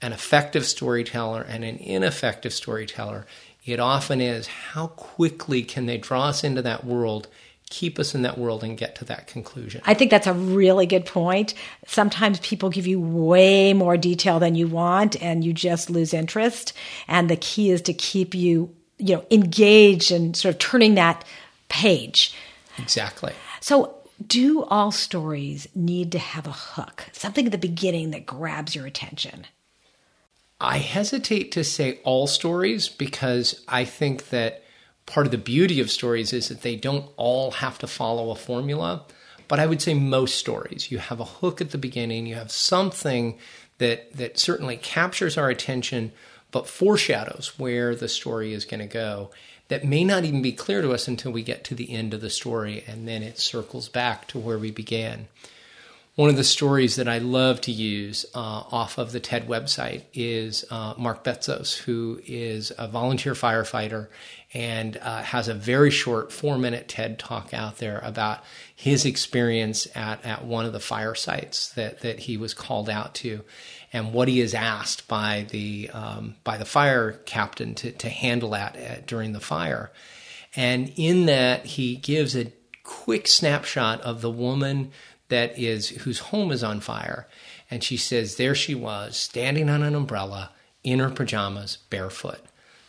an 0.00 0.12
effective 0.12 0.64
storyteller 0.64 1.42
and 1.42 1.64
an 1.64 1.76
ineffective 1.76 2.52
storyteller, 2.52 3.26
it 3.68 3.80
often 3.80 4.20
is 4.20 4.46
how 4.46 4.88
quickly 4.88 5.62
can 5.62 5.86
they 5.86 5.98
draw 5.98 6.26
us 6.28 6.44
into 6.44 6.62
that 6.62 6.84
world 6.84 7.28
keep 7.70 7.98
us 7.98 8.14
in 8.14 8.22
that 8.22 8.38
world 8.38 8.64
and 8.64 8.78
get 8.78 8.94
to 8.96 9.04
that 9.06 9.26
conclusion. 9.26 9.82
I 9.84 9.94
think 9.94 10.10
that's 10.10 10.26
a 10.26 10.32
really 10.32 10.86
good 10.86 11.04
point. 11.04 11.54
Sometimes 11.86 12.40
people 12.40 12.70
give 12.70 12.86
you 12.86 13.00
way 13.00 13.74
more 13.74 13.96
detail 13.96 14.38
than 14.38 14.54
you 14.54 14.66
want 14.66 15.20
and 15.22 15.44
you 15.44 15.52
just 15.52 15.90
lose 15.90 16.14
interest. 16.14 16.72
And 17.06 17.28
the 17.28 17.36
key 17.36 17.70
is 17.70 17.82
to 17.82 17.92
keep 17.92 18.34
you, 18.34 18.74
you 18.98 19.16
know, 19.16 19.24
engaged 19.30 20.10
and 20.10 20.36
sort 20.36 20.54
of 20.54 20.58
turning 20.58 20.94
that 20.94 21.24
page. 21.68 22.34
Exactly. 22.78 23.32
So 23.60 23.94
do 24.26 24.64
all 24.64 24.90
stories 24.90 25.68
need 25.74 26.12
to 26.12 26.18
have 26.18 26.46
a 26.46 26.52
hook, 26.52 27.06
something 27.12 27.46
at 27.46 27.52
the 27.52 27.58
beginning 27.58 28.10
that 28.10 28.26
grabs 28.26 28.74
your 28.74 28.86
attention? 28.86 29.46
I 30.60 30.78
hesitate 30.78 31.52
to 31.52 31.62
say 31.64 32.00
all 32.04 32.26
stories 32.26 32.88
because 32.88 33.62
I 33.68 33.84
think 33.84 34.30
that 34.30 34.64
part 35.06 35.26
of 35.26 35.32
the 35.32 35.38
beauty 35.38 35.80
of 35.80 35.90
stories 35.90 36.32
is 36.32 36.48
that 36.48 36.62
they 36.62 36.76
don't 36.76 37.08
all 37.16 37.52
have 37.52 37.78
to 37.78 37.86
follow 37.86 38.30
a 38.30 38.36
formula. 38.36 39.04
But 39.46 39.60
I 39.60 39.66
would 39.66 39.80
say 39.80 39.94
most 39.94 40.34
stories, 40.34 40.90
you 40.90 40.98
have 40.98 41.20
a 41.20 41.24
hook 41.24 41.60
at 41.60 41.70
the 41.70 41.78
beginning, 41.78 42.26
you 42.26 42.34
have 42.34 42.52
something 42.52 43.38
that 43.78 44.12
that 44.14 44.38
certainly 44.38 44.76
captures 44.76 45.38
our 45.38 45.48
attention, 45.48 46.12
but 46.50 46.68
foreshadows 46.68 47.58
where 47.58 47.94
the 47.94 48.08
story 48.08 48.52
is 48.52 48.64
going 48.64 48.80
to 48.80 48.86
go. 48.86 49.30
That 49.68 49.84
may 49.84 50.04
not 50.04 50.24
even 50.24 50.42
be 50.42 50.52
clear 50.52 50.82
to 50.82 50.92
us 50.92 51.08
until 51.08 51.30
we 51.30 51.42
get 51.42 51.64
to 51.64 51.74
the 51.74 51.92
end 51.92 52.12
of 52.12 52.20
the 52.20 52.30
story, 52.30 52.84
and 52.86 53.06
then 53.06 53.22
it 53.22 53.38
circles 53.38 53.88
back 53.88 54.26
to 54.28 54.38
where 54.38 54.58
we 54.58 54.70
began. 54.70 55.28
One 56.18 56.30
of 56.30 56.34
the 56.34 56.42
stories 56.42 56.96
that 56.96 57.06
I 57.06 57.18
love 57.18 57.60
to 57.60 57.70
use 57.70 58.26
uh, 58.34 58.38
off 58.38 58.98
of 58.98 59.12
the 59.12 59.20
TED 59.20 59.46
website 59.46 60.02
is 60.12 60.64
uh, 60.68 60.94
Mark 60.98 61.22
Bezos, 61.22 61.76
who 61.76 62.20
is 62.26 62.72
a 62.76 62.88
volunteer 62.88 63.34
firefighter 63.34 64.08
and 64.52 64.96
uh, 64.96 65.22
has 65.22 65.46
a 65.46 65.54
very 65.54 65.92
short 65.92 66.32
four 66.32 66.58
minute 66.58 66.88
TED 66.88 67.20
talk 67.20 67.54
out 67.54 67.78
there 67.78 68.00
about 68.02 68.42
his 68.74 69.04
experience 69.04 69.86
at, 69.94 70.24
at 70.26 70.44
one 70.44 70.66
of 70.66 70.72
the 70.72 70.80
fire 70.80 71.14
sites 71.14 71.68
that, 71.74 72.00
that 72.00 72.18
he 72.18 72.36
was 72.36 72.52
called 72.52 72.90
out 72.90 73.14
to 73.14 73.44
and 73.92 74.12
what 74.12 74.26
he 74.26 74.40
is 74.40 74.54
asked 74.54 75.06
by 75.06 75.46
the, 75.50 75.88
um, 75.90 76.34
by 76.42 76.58
the 76.58 76.64
fire 76.64 77.12
captain 77.26 77.76
to, 77.76 77.92
to 77.92 78.08
handle 78.08 78.56
at, 78.56 78.74
at 78.74 79.06
during 79.06 79.30
the 79.34 79.40
fire. 79.40 79.92
And 80.56 80.92
in 80.96 81.26
that, 81.26 81.64
he 81.64 81.94
gives 81.94 82.34
a 82.34 82.52
quick 82.82 83.28
snapshot 83.28 84.00
of 84.00 84.20
the 84.20 84.30
woman 84.32 84.90
that 85.28 85.58
is 85.58 85.88
whose 85.88 86.18
home 86.18 86.50
is 86.50 86.62
on 86.62 86.80
fire. 86.80 87.26
And 87.70 87.84
she 87.84 87.96
says 87.96 88.36
there 88.36 88.54
she 88.54 88.74
was, 88.74 89.16
standing 89.16 89.68
on 89.68 89.82
an 89.82 89.94
umbrella 89.94 90.50
in 90.82 90.98
her 90.98 91.10
pajamas, 91.10 91.78
barefoot. 91.90 92.40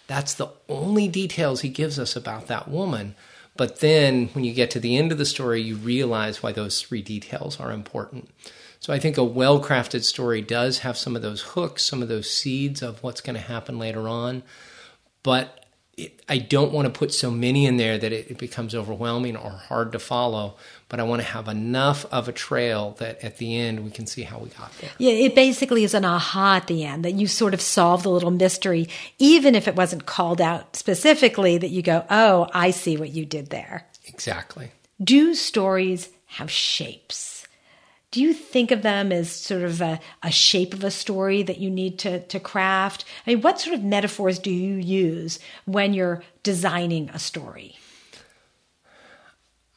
That's 0.07 0.33
the 0.33 0.49
only 0.67 1.07
details 1.07 1.61
he 1.61 1.69
gives 1.69 1.99
us 1.99 2.15
about 2.15 2.47
that 2.47 2.67
woman. 2.67 3.15
But 3.55 3.79
then 3.79 4.29
when 4.29 4.43
you 4.43 4.53
get 4.53 4.71
to 4.71 4.79
the 4.79 4.97
end 4.97 5.11
of 5.11 5.17
the 5.17 5.25
story, 5.25 5.61
you 5.61 5.75
realize 5.75 6.41
why 6.41 6.51
those 6.51 6.81
three 6.81 7.01
details 7.01 7.59
are 7.59 7.71
important. 7.71 8.29
So 8.79 8.93
I 8.93 8.99
think 8.99 9.17
a 9.17 9.23
well 9.23 9.61
crafted 9.61 10.03
story 10.03 10.41
does 10.41 10.79
have 10.79 10.97
some 10.97 11.15
of 11.15 11.21
those 11.21 11.41
hooks, 11.41 11.83
some 11.83 12.01
of 12.01 12.07
those 12.07 12.29
seeds 12.29 12.81
of 12.81 13.03
what's 13.03 13.21
going 13.21 13.35
to 13.35 13.41
happen 13.41 13.77
later 13.77 14.07
on. 14.07 14.43
But 15.23 15.65
I 16.27 16.37
don't 16.37 16.71
want 16.71 16.91
to 16.91 16.97
put 16.97 17.13
so 17.13 17.31
many 17.31 17.65
in 17.65 17.77
there 17.77 17.97
that 17.97 18.11
it, 18.11 18.37
becomes 18.37 18.73
overwhelming 18.75 19.35
or 19.35 19.51
hard 19.51 19.91
to 19.93 19.99
follow 19.99 20.55
but 20.89 20.99
I 20.99 21.03
want 21.03 21.21
to 21.21 21.27
have 21.27 21.47
enough 21.47 22.05
of 22.11 22.27
a 22.27 22.31
trail 22.31 22.95
that 22.97 23.23
at 23.23 23.37
the 23.37 23.57
end 23.57 23.85
we 23.85 23.91
can 23.91 24.07
see 24.07 24.23
how 24.23 24.39
we 24.39 24.49
got 24.49 24.75
there. 24.79 24.89
Yeah, 24.97 25.11
it 25.11 25.35
basically 25.35 25.83
is 25.83 25.93
an 25.93 26.03
aha 26.03 26.55
at 26.55 26.67
the 26.67 26.83
end 26.83 27.05
that 27.05 27.13
you 27.13 27.27
sort 27.27 27.53
of 27.53 27.61
solve 27.61 28.03
the 28.03 28.09
little 28.09 28.31
mystery, 28.31 28.89
even 29.19 29.53
if 29.53 29.67
it 29.67 29.75
wasn't 29.75 30.07
called 30.07 30.41
out 30.41 30.75
specifically, 30.75 31.59
that 31.59 31.69
you 31.69 31.83
go, 31.83 32.05
oh, 32.09 32.49
I 32.53 32.71
see 32.71 32.97
what 32.97 33.11
you 33.11 33.23
did 33.23 33.51
there. 33.51 33.85
Exactly. 34.07 34.71
Do 35.01 35.35
stories 35.35 36.09
have 36.25 36.49
shapes? 36.49 37.38
Do 38.11 38.21
you 38.21 38.33
think 38.33 38.71
of 38.71 38.81
them 38.81 39.11
as 39.11 39.31
sort 39.31 39.61
of 39.61 39.81
a, 39.81 39.99
a 40.23 40.31
shape 40.31 40.73
of 40.73 40.83
a 40.83 40.89
story 40.89 41.43
that 41.43 41.59
you 41.59 41.69
need 41.69 41.99
to, 41.99 42.21
to 42.27 42.39
craft? 42.39 43.05
I 43.27 43.31
mean, 43.31 43.41
what 43.41 43.59
sort 43.59 43.75
of 43.75 43.83
metaphors 43.83 44.39
do 44.39 44.51
you 44.51 44.75
use 44.75 45.39
when 45.65 45.93
you're 45.93 46.23
designing 46.41 47.09
a 47.09 47.19
story? 47.19 47.77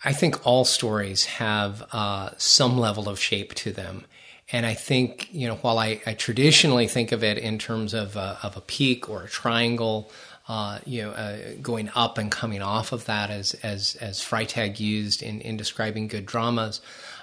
I 0.04 0.12
think 0.12 0.46
all 0.46 0.64
stories 0.64 1.26
have 1.26 1.84
uh, 1.92 2.30
some 2.38 2.78
level 2.78 3.08
of 3.08 3.20
shape 3.20 3.54
to 3.56 3.72
them. 3.72 4.04
And 4.50 4.66
I 4.66 4.74
think, 4.74 5.28
you 5.32 5.46
know, 5.46 5.56
while 5.56 5.78
I, 5.78 6.00
I 6.06 6.14
traditionally 6.14 6.88
think 6.88 7.12
of 7.12 7.22
it 7.22 7.38
in 7.38 7.58
terms 7.58 7.94
of, 7.94 8.16
uh, 8.16 8.36
of 8.42 8.56
a 8.56 8.60
peak 8.60 9.08
or 9.08 9.22
a 9.22 9.28
triangle, 9.28 10.10
uh, 10.48 10.80
you 10.84 11.02
know, 11.02 11.10
uh, 11.10 11.38
going 11.62 11.90
up 11.94 12.18
and 12.18 12.30
coming 12.30 12.62
off 12.62 12.92
of 12.92 13.04
that 13.04 13.30
as, 13.30 13.54
as, 13.62 13.96
as 14.00 14.20
Freytag 14.20 14.80
used 14.80 15.22
in, 15.22 15.40
in 15.40 15.56
describing 15.56 16.08
good 16.08 16.26
dramas, 16.26 16.80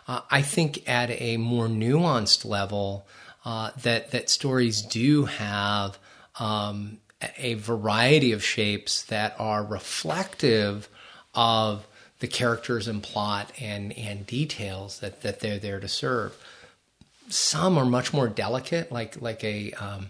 uh, 0.10 0.22
I 0.32 0.42
think 0.42 0.90
at 0.90 1.12
a 1.12 1.38
more 1.38 1.68
nuanced 1.68 2.44
level, 2.44 3.06
uh, 3.46 3.70
that, 3.84 4.10
that 4.10 4.28
stories 4.28 4.82
do 4.82 5.26
have 5.26 6.00
um, 6.40 6.98
a 7.38 7.54
variety 7.54 8.32
of 8.32 8.44
shapes 8.44 9.04
that 9.04 9.36
are 9.38 9.64
reflective 9.64 10.90
of 11.36 11.86
the 12.20 12.28
characters 12.28 12.88
and 12.88 13.04
plot 13.04 13.52
and 13.62 13.98
and 13.98 14.26
details 14.26 15.00
that 15.00 15.22
that 15.22 15.40
they're 15.42 15.60
there 15.60 15.80
to 15.80 15.88
serve. 15.88 16.36
Some 17.30 17.78
are 17.78 17.86
much 17.86 18.12
more 18.12 18.28
delicate, 18.28 18.92
like 18.92 19.22
like 19.22 19.44
a 19.44 19.72
um, 19.74 20.10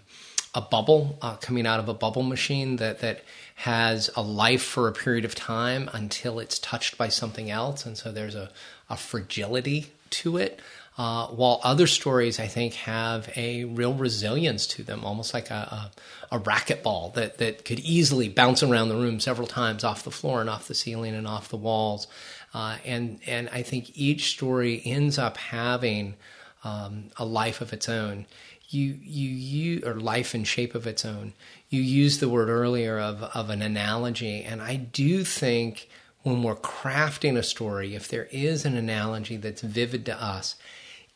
a 0.54 0.60
bubble 0.60 1.18
uh, 1.22 1.36
coming 1.36 1.66
out 1.66 1.78
of 1.78 1.88
a 1.88 1.94
bubble 1.94 2.22
machine 2.22 2.76
that 2.76 3.00
that 3.00 3.22
has 3.56 4.10
a 4.16 4.22
life 4.22 4.62
for 4.62 4.88
a 4.88 4.92
period 4.92 5.24
of 5.24 5.34
time 5.34 5.90
until 5.92 6.40
it's 6.40 6.58
touched 6.58 6.96
by 6.96 7.08
something 7.08 7.50
else, 7.50 7.84
and 7.84 7.96
so 7.96 8.10
there's 8.10 8.34
a, 8.34 8.50
a 8.90 8.96
fragility 8.96 9.86
to 10.10 10.36
it. 10.36 10.60
Uh, 10.98 11.28
while 11.28 11.60
other 11.62 11.86
stories, 11.86 12.38
I 12.38 12.46
think, 12.46 12.74
have 12.74 13.32
a 13.34 13.64
real 13.64 13.94
resilience 13.94 14.66
to 14.66 14.82
them, 14.82 15.02
almost 15.02 15.32
like 15.32 15.50
a, 15.50 15.90
a, 16.30 16.36
a 16.36 16.40
racquetball 16.40 17.14
that, 17.14 17.38
that 17.38 17.64
could 17.64 17.78
easily 17.80 18.28
bounce 18.28 18.62
around 18.62 18.90
the 18.90 18.96
room 18.96 19.18
several 19.18 19.46
times 19.46 19.82
off 19.82 20.02
the 20.02 20.10
floor 20.10 20.42
and 20.42 20.50
off 20.50 20.68
the 20.68 20.74
ceiling 20.74 21.14
and 21.14 21.26
off 21.26 21.48
the 21.48 21.56
walls. 21.56 22.06
Uh, 22.52 22.76
and, 22.84 23.20
and 23.26 23.48
I 23.50 23.62
think 23.62 23.96
each 23.96 24.32
story 24.32 24.82
ends 24.84 25.16
up 25.16 25.38
having 25.38 26.16
um, 26.64 27.04
a 27.16 27.24
life 27.24 27.62
of 27.62 27.72
its 27.72 27.88
own. 27.88 28.26
You, 28.68 28.98
you, 29.02 29.30
you, 29.30 29.82
or 29.86 29.94
life 29.94 30.34
and 30.34 30.46
shape 30.46 30.74
of 30.74 30.86
its 30.86 31.04
own. 31.04 31.32
You 31.70 31.80
used 31.80 32.20
the 32.20 32.28
word 32.28 32.48
earlier 32.48 32.98
of, 32.98 33.22
of 33.22 33.48
an 33.48 33.62
analogy, 33.62 34.42
and 34.42 34.60
I 34.60 34.76
do 34.76 35.24
think 35.24 35.88
when 36.22 36.42
we're 36.42 36.56
crafting 36.56 37.36
a 37.36 37.42
story, 37.42 37.94
if 37.94 38.08
there 38.08 38.28
is 38.30 38.64
an 38.64 38.76
analogy 38.76 39.36
that's 39.36 39.62
vivid 39.62 40.04
to 40.06 40.22
us, 40.22 40.56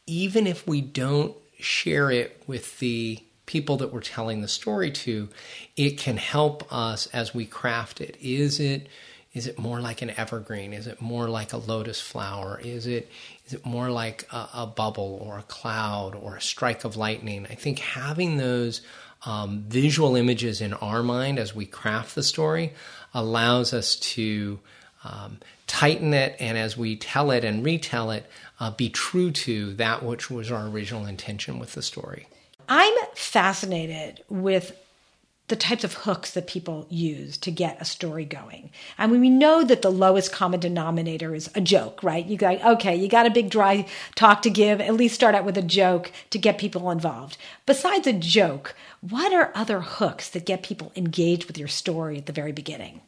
even 0.06 0.46
if 0.46 0.66
we 0.66 0.80
don't 0.80 1.36
share 1.58 2.10
it 2.10 2.42
with 2.46 2.78
the 2.78 3.22
people 3.46 3.76
that 3.76 3.92
we're 3.92 4.00
telling 4.00 4.40
the 4.40 4.48
story 4.48 4.90
to, 4.90 5.28
it 5.76 5.98
can 5.98 6.16
help 6.16 6.70
us 6.72 7.06
as 7.08 7.34
we 7.34 7.44
craft 7.44 8.00
it. 8.00 8.16
Is 8.20 8.60
it 8.60 8.88
is 9.34 9.48
it 9.48 9.58
more 9.58 9.80
like 9.80 10.00
an 10.00 10.10
evergreen? 10.10 10.72
Is 10.72 10.86
it 10.86 11.02
more 11.02 11.28
like 11.28 11.52
a 11.52 11.56
lotus 11.56 12.00
flower? 12.00 12.60
Is 12.62 12.86
it 12.86 13.10
is 13.46 13.54
it 13.54 13.66
more 13.66 13.90
like 13.90 14.26
a, 14.32 14.48
a 14.54 14.66
bubble 14.66 15.20
or 15.22 15.38
a 15.38 15.42
cloud 15.42 16.14
or 16.14 16.36
a 16.36 16.40
strike 16.40 16.84
of 16.84 16.96
lightning? 16.96 17.46
I 17.50 17.54
think 17.54 17.80
having 17.80 18.36
those 18.36 18.80
um, 19.26 19.64
visual 19.68 20.16
images 20.16 20.60
in 20.60 20.72
our 20.74 21.02
mind 21.02 21.38
as 21.38 21.54
we 21.54 21.66
craft 21.66 22.14
the 22.14 22.22
story 22.22 22.72
allows 23.12 23.72
us 23.72 23.96
to 23.96 24.60
um, 25.04 25.38
tighten 25.66 26.14
it 26.14 26.36
and 26.40 26.58
as 26.58 26.76
we 26.76 26.96
tell 26.96 27.30
it 27.30 27.44
and 27.44 27.64
retell 27.64 28.10
it, 28.10 28.26
uh, 28.60 28.70
be 28.70 28.88
true 28.88 29.30
to 29.30 29.74
that 29.74 30.02
which 30.02 30.30
was 30.30 30.50
our 30.50 30.66
original 30.66 31.06
intention 31.06 31.58
with 31.58 31.74
the 31.74 31.82
story. 31.82 32.26
I'm 32.68 32.94
fascinated 33.14 34.22
with 34.28 34.76
the 35.48 35.56
types 35.56 35.84
of 35.84 35.92
hooks 35.92 36.30
that 36.30 36.46
people 36.46 36.86
use 36.88 37.36
to 37.36 37.50
get 37.50 37.80
a 37.80 37.84
story 37.84 38.24
going. 38.24 38.70
I 38.96 39.06
mean, 39.06 39.20
we 39.20 39.28
know 39.28 39.62
that 39.62 39.82
the 39.82 39.90
lowest 39.90 40.32
common 40.32 40.58
denominator 40.58 41.34
is 41.34 41.50
a 41.54 41.60
joke, 41.60 42.02
right? 42.02 42.24
You 42.24 42.38
got, 42.38 42.64
okay, 42.64 42.96
you 42.96 43.08
got 43.08 43.26
a 43.26 43.30
big 43.30 43.50
dry 43.50 43.84
talk 44.14 44.40
to 44.42 44.50
give, 44.50 44.80
at 44.80 44.94
least 44.94 45.14
start 45.14 45.34
out 45.34 45.44
with 45.44 45.58
a 45.58 45.62
joke 45.62 46.10
to 46.30 46.38
get 46.38 46.56
people 46.56 46.90
involved. 46.90 47.36
Besides 47.66 48.06
a 48.06 48.14
joke, 48.14 48.74
what 49.02 49.34
are 49.34 49.52
other 49.54 49.80
hooks 49.80 50.30
that 50.30 50.46
get 50.46 50.62
people 50.62 50.92
engaged 50.96 51.44
with 51.44 51.58
your 51.58 51.68
story 51.68 52.16
at 52.16 52.24
the 52.24 52.32
very 52.32 52.52
beginning? 52.52 53.02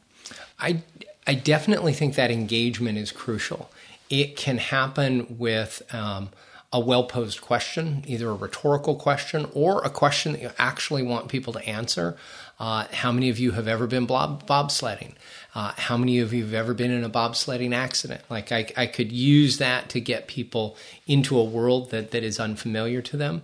I, 0.59 0.83
I 1.27 1.35
definitely 1.35 1.93
think 1.93 2.15
that 2.15 2.31
engagement 2.31 2.97
is 2.97 3.11
crucial. 3.11 3.69
It 4.09 4.37
can 4.37 4.57
happen 4.57 5.37
with, 5.37 5.81
um, 5.93 6.29
a 6.73 6.79
well 6.79 7.05
posed 7.05 7.41
question, 7.41 8.03
either 8.07 8.29
a 8.29 8.33
rhetorical 8.33 8.95
question 8.95 9.47
or 9.53 9.81
a 9.83 9.89
question 9.89 10.33
that 10.33 10.41
you 10.41 10.51
actually 10.57 11.03
want 11.03 11.29
people 11.29 11.53
to 11.53 11.65
answer. 11.67 12.17
Uh, 12.59 12.85
how 12.91 13.11
many 13.11 13.29
of 13.29 13.39
you 13.39 13.51
have 13.51 13.67
ever 13.67 13.87
been 13.87 14.05
blob- 14.05 14.45
bobsledding? 14.47 15.13
Uh, 15.55 15.71
how 15.77 15.95
many 15.95 16.19
of 16.19 16.33
you 16.33 16.43
have 16.43 16.53
ever 16.53 16.73
been 16.73 16.91
in 16.91 17.03
a 17.03 17.09
bobsledding 17.09 17.73
accident? 17.73 18.21
Like, 18.29 18.51
I, 18.51 18.71
I 18.75 18.87
could 18.87 19.11
use 19.11 19.59
that 19.59 19.89
to 19.89 20.01
get 20.01 20.27
people 20.27 20.75
into 21.05 21.37
a 21.37 21.43
world 21.43 21.91
that, 21.91 22.11
that 22.11 22.23
is 22.23 22.39
unfamiliar 22.39 23.01
to 23.03 23.17
them. 23.17 23.43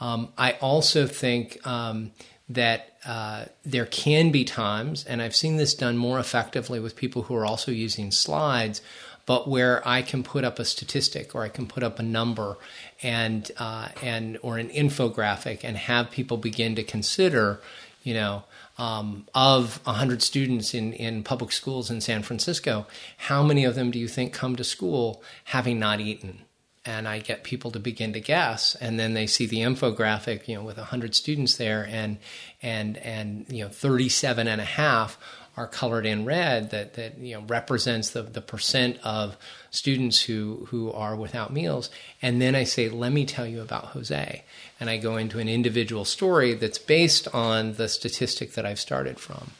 Um, 0.00 0.32
I 0.36 0.52
also 0.52 1.06
think 1.06 1.64
um, 1.66 2.10
that 2.48 2.93
uh, 3.06 3.46
there 3.64 3.86
can 3.86 4.30
be 4.30 4.44
times, 4.44 5.04
and 5.04 5.20
I've 5.20 5.36
seen 5.36 5.56
this 5.56 5.74
done 5.74 5.96
more 5.96 6.18
effectively 6.18 6.80
with 6.80 6.96
people 6.96 7.22
who 7.22 7.34
are 7.34 7.44
also 7.44 7.70
using 7.70 8.10
slides, 8.10 8.80
but 9.26 9.48
where 9.48 9.86
I 9.86 10.02
can 10.02 10.22
put 10.22 10.44
up 10.44 10.58
a 10.58 10.64
statistic 10.64 11.34
or 11.34 11.42
I 11.42 11.48
can 11.48 11.66
put 11.66 11.82
up 11.82 11.98
a 11.98 12.02
number 12.02 12.56
and 13.02 13.50
uh, 13.58 13.88
and 14.02 14.38
or 14.42 14.58
an 14.58 14.68
infographic 14.68 15.60
and 15.64 15.76
have 15.76 16.10
people 16.10 16.36
begin 16.36 16.74
to 16.76 16.82
consider, 16.82 17.60
you 18.02 18.14
know, 18.14 18.44
um, 18.76 19.26
of 19.34 19.80
100 19.84 20.22
students 20.22 20.74
in, 20.74 20.92
in 20.92 21.22
public 21.22 21.52
schools 21.52 21.90
in 21.90 22.00
San 22.00 22.22
Francisco, 22.22 22.86
how 23.16 23.42
many 23.42 23.64
of 23.64 23.74
them 23.74 23.90
do 23.90 23.98
you 23.98 24.08
think 24.08 24.32
come 24.32 24.56
to 24.56 24.64
school 24.64 25.22
having 25.44 25.78
not 25.78 26.00
eaten? 26.00 26.43
And 26.86 27.08
I 27.08 27.18
get 27.18 27.44
people 27.44 27.70
to 27.70 27.78
begin 27.78 28.12
to 28.12 28.20
guess, 28.20 28.74
and 28.74 29.00
then 29.00 29.14
they 29.14 29.26
see 29.26 29.46
the 29.46 29.60
infographic, 29.60 30.46
you 30.46 30.56
know, 30.56 30.62
with 30.62 30.76
100 30.76 31.14
students 31.14 31.56
there, 31.56 31.86
and 31.90 32.18
and 32.62 32.98
and 32.98 33.46
you 33.48 33.64
know, 33.64 33.70
37 33.70 34.46
and 34.46 34.60
a 34.60 34.64
half 34.64 35.18
are 35.56 35.66
colored 35.68 36.04
in 36.04 36.24
red 36.24 36.70
that, 36.70 36.94
that 36.94 37.18
you 37.18 37.34
know 37.34 37.42
represents 37.46 38.10
the, 38.10 38.22
the 38.22 38.40
percent 38.40 38.98
of 39.04 39.36
students 39.70 40.22
who, 40.22 40.66
who 40.70 40.90
are 40.92 41.14
without 41.14 41.52
meals. 41.52 41.90
And 42.20 42.40
then 42.40 42.54
I 42.54 42.64
say, 42.64 42.88
let 42.88 43.12
me 43.12 43.24
tell 43.24 43.46
you 43.46 43.60
about 43.60 43.86
Jose. 43.86 44.42
And 44.80 44.90
I 44.90 44.96
go 44.96 45.16
into 45.16 45.38
an 45.38 45.48
individual 45.48 46.04
story 46.04 46.54
that's 46.54 46.78
based 46.78 47.28
on 47.32 47.74
the 47.74 47.88
statistic 47.88 48.52
that 48.54 48.66
I've 48.66 48.80
started 48.80 49.18
from. 49.18 49.52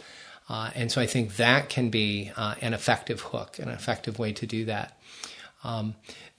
Uh, 0.48 0.70
and 0.74 0.90
so 0.92 1.00
I 1.00 1.06
think 1.06 1.37
that 1.37 1.68
can 1.68 1.90
be 1.90 2.30
uh, 2.37 2.54
an 2.60 2.74
effective 2.74 3.20
hook, 3.20 3.58
an 3.58 3.68
effective 3.68 4.18
way 4.18 4.32
to 4.32 4.46
do 4.46 4.64
that. 4.66 4.98
Um, 5.62 5.94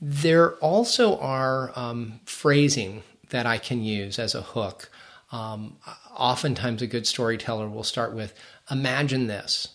there 0.08 0.52
also 0.58 1.18
are 1.18 1.72
um, 1.76 2.20
phrasing 2.26 3.02
that 3.30 3.48
I 3.48 3.58
can 3.58 3.84
use 3.84 4.20
as 4.20 4.36
a 4.36 4.42
hook. 4.44 4.92
Um, 5.32 5.78
oftentimes, 6.16 6.84
a 6.84 6.88
good 6.88 7.08
storyteller 7.08 7.68
will 7.68 7.84
start 7.84 8.14
with, 8.14 8.32
imagine 8.70 9.26
this. 9.26 9.70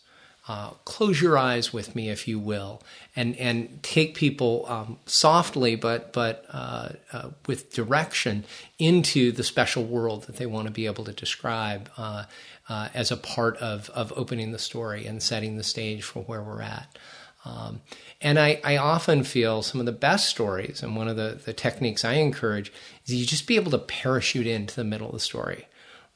Uh, 0.47 0.71
close 0.85 1.21
your 1.21 1.37
eyes 1.37 1.73
with 1.73 1.97
me, 1.97 2.11
if 2.11 2.29
you 2.29 2.38
will, 2.38 2.81
and 3.16 3.37
and 3.37 3.83
take 3.83 4.14
people 4.14 4.64
um, 4.69 4.99
softly, 5.05 5.75
but 5.75 6.12
but 6.12 6.45
uh, 6.51 6.90
uh, 7.12 7.31
with 7.47 7.73
direction 7.73 8.45
into 8.79 9.33
the 9.33 9.45
special 9.45 9.85
world 9.85 10.25
that 10.25 10.37
they 10.37 10.47
want 10.47 10.66
to 10.66 10.73
be 10.73 10.87
able 10.87 11.05
to 11.05 11.12
describe 11.12 11.90
uh, 11.99 12.25
uh, 12.69 12.88
as 12.95 13.11
a 13.11 13.16
part 13.16 13.57
of 13.57 13.90
of 13.90 14.12
opening 14.16 14.53
the 14.53 14.59
story 14.59 15.07
and 15.07 15.23
setting 15.23 15.57
the 15.57 15.64
stage 15.64 16.05
for 16.05 16.23
where 16.23 16.43
we're 16.43 16.62
at. 16.62 16.97
Um, 17.44 17.81
and 18.20 18.38
I, 18.38 18.61
I 18.62 18.76
often 18.76 19.24
feel 19.24 19.62
some 19.62 19.81
of 19.81 19.87
the 19.87 19.92
best 19.92 20.29
stories, 20.29 20.83
and 20.83 20.94
one 20.94 21.09
of 21.09 21.16
the, 21.16 21.40
the 21.42 21.55
techniques 21.55 22.05
I 22.05 22.14
encourage 22.14 22.70
is 23.07 23.14
you 23.14 23.24
just 23.24 23.46
be 23.46 23.57
able 23.57 23.70
to 23.70 23.79
parachute 23.79 24.46
into 24.46 24.76
the 24.76 24.85
middle 24.85 25.09
of 25.09 25.14
the 25.14 25.20
story 25.20 25.66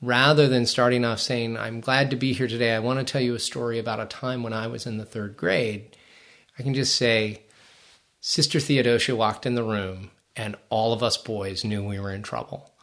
rather 0.04 0.48
than 0.48 0.66
starting 0.66 1.04
off 1.04 1.20
saying, 1.20 1.56
I'm 1.56 1.80
glad 1.80 2.10
to 2.10 2.16
be 2.16 2.32
here 2.32 2.48
today. 2.48 2.74
I 2.74 2.78
want 2.78 2.98
to 2.98 3.10
tell 3.10 3.22
you 3.22 3.34
a 3.34 3.40
story 3.40 3.78
about 3.78 4.00
a 4.00 4.06
time 4.06 4.42
when 4.42 4.52
I 4.52 4.66
was 4.66 4.86
in 4.86 4.98
the 4.98 5.04
third 5.04 5.36
grade. 5.36 5.96
I 6.58 6.62
can 6.62 6.74
just 6.74 6.94
say, 6.96 7.42
Sister 8.20 8.60
Theodosia 8.60 9.16
walked 9.16 9.46
in 9.46 9.54
the 9.54 9.64
room, 9.64 10.10
and 10.36 10.56
all 10.68 10.92
of 10.92 11.02
us 11.02 11.16
boys 11.16 11.64
knew 11.64 11.82
we 11.82 11.98
were 11.98 12.12
in 12.12 12.22
trouble. 12.22 12.73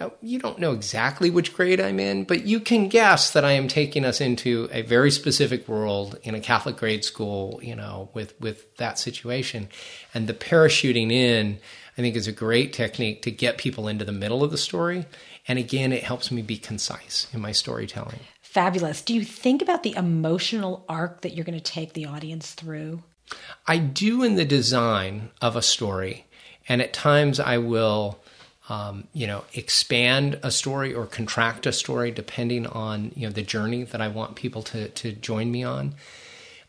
Now, 0.00 0.12
you 0.20 0.40
don't 0.40 0.58
know 0.58 0.72
exactly 0.72 1.30
which 1.30 1.54
grade 1.54 1.80
I'm 1.80 2.00
in, 2.00 2.24
but 2.24 2.44
you 2.44 2.58
can 2.58 2.88
guess 2.88 3.30
that 3.30 3.44
I 3.44 3.52
am 3.52 3.68
taking 3.68 4.04
us 4.04 4.20
into 4.20 4.68
a 4.72 4.82
very 4.82 5.10
specific 5.10 5.68
world 5.68 6.18
in 6.24 6.34
a 6.34 6.40
Catholic 6.40 6.76
grade 6.76 7.04
school, 7.04 7.60
you 7.62 7.76
know, 7.76 8.10
with, 8.12 8.38
with 8.40 8.76
that 8.76 8.98
situation. 8.98 9.68
And 10.12 10.26
the 10.26 10.34
parachuting 10.34 11.12
in, 11.12 11.58
I 11.96 12.02
think, 12.02 12.16
is 12.16 12.26
a 12.26 12.32
great 12.32 12.72
technique 12.72 13.22
to 13.22 13.30
get 13.30 13.56
people 13.56 13.86
into 13.86 14.04
the 14.04 14.12
middle 14.12 14.42
of 14.42 14.50
the 14.50 14.58
story 14.58 15.06
and 15.46 15.58
again, 15.58 15.92
it 15.92 16.02
helps 16.02 16.30
me 16.30 16.42
be 16.42 16.56
concise 16.56 17.26
in 17.32 17.40
my 17.40 17.52
storytelling. 17.52 18.20
Fabulous. 18.40 19.02
Do 19.02 19.14
you 19.14 19.24
think 19.24 19.60
about 19.62 19.82
the 19.82 19.94
emotional 19.94 20.84
arc 20.88 21.20
that 21.20 21.34
you're 21.34 21.44
going 21.44 21.58
to 21.58 21.72
take 21.72 21.92
the 21.92 22.06
audience 22.06 22.52
through? 22.52 23.02
I 23.66 23.78
do 23.78 24.22
in 24.22 24.36
the 24.36 24.44
design 24.44 25.30
of 25.42 25.56
a 25.56 25.62
story. 25.62 26.26
And 26.68 26.80
at 26.80 26.92
times 26.92 27.40
I 27.40 27.58
will, 27.58 28.18
um, 28.68 29.04
you 29.12 29.26
know, 29.26 29.44
expand 29.52 30.38
a 30.42 30.50
story 30.50 30.94
or 30.94 31.06
contract 31.06 31.66
a 31.66 31.72
story 31.72 32.10
depending 32.10 32.66
on, 32.66 33.12
you 33.14 33.26
know, 33.26 33.32
the 33.32 33.42
journey 33.42 33.84
that 33.84 34.00
I 34.00 34.08
want 34.08 34.36
people 34.36 34.62
to, 34.62 34.88
to 34.88 35.12
join 35.12 35.50
me 35.50 35.62
on. 35.62 35.94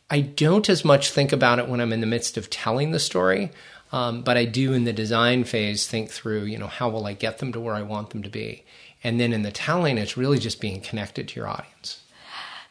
I 0.10 0.22
don't 0.22 0.70
as 0.70 0.84
much 0.84 1.10
think 1.10 1.32
about 1.32 1.60
it 1.60 1.68
when 1.68 1.80
I'm 1.80 1.94
in 1.94 2.02
the 2.02 2.08
midst 2.08 2.38
of 2.38 2.50
telling 2.50 2.92
the 2.92 3.00
story. 3.00 3.52
Um, 3.92 4.24
but 4.24 4.36
I 4.36 4.46
do 4.46 4.74
in 4.74 4.84
the 4.84 4.94
design 4.94 5.46
phase 5.46 5.88
think 5.88 6.10
through, 6.10 6.44
you 6.44 6.58
know, 6.58 6.68
how 6.68 6.90
will 6.90 7.06
I 7.06 7.14
get 7.14 7.38
them 7.38 7.54
to 7.54 7.60
where 7.60 7.76
I 7.76 7.82
want 7.82 8.10
them 8.10 8.24
to 8.24 8.30
be? 8.30 8.66
And 9.04 9.20
then 9.20 9.32
in 9.32 9.44
the 9.44 9.52
telling, 9.52 9.98
it's 9.98 10.18
really 10.18 10.40
just 10.40 10.60
being 10.60 10.82
connected 10.82 11.28
to 11.30 11.40
your 11.40 11.48
audience. 11.48 12.02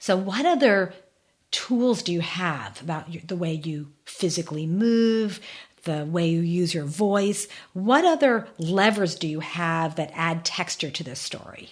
So, 0.00 0.16
what 0.16 0.44
other 0.44 0.92
tools 1.50 2.02
do 2.02 2.12
you 2.12 2.20
have 2.20 2.82
about 2.82 3.06
the 3.26 3.36
way 3.36 3.54
you 3.54 3.92
physically 4.04 4.66
move, 4.66 5.40
the 5.84 6.04
way 6.04 6.28
you 6.28 6.40
use 6.40 6.74
your 6.74 6.84
voice? 6.84 7.48
What 7.72 8.04
other 8.04 8.48
levers 8.58 9.14
do 9.14 9.28
you 9.28 9.40
have 9.40 9.96
that 9.96 10.12
add 10.14 10.44
texture 10.44 10.90
to 10.90 11.04
this 11.04 11.20
story? 11.20 11.70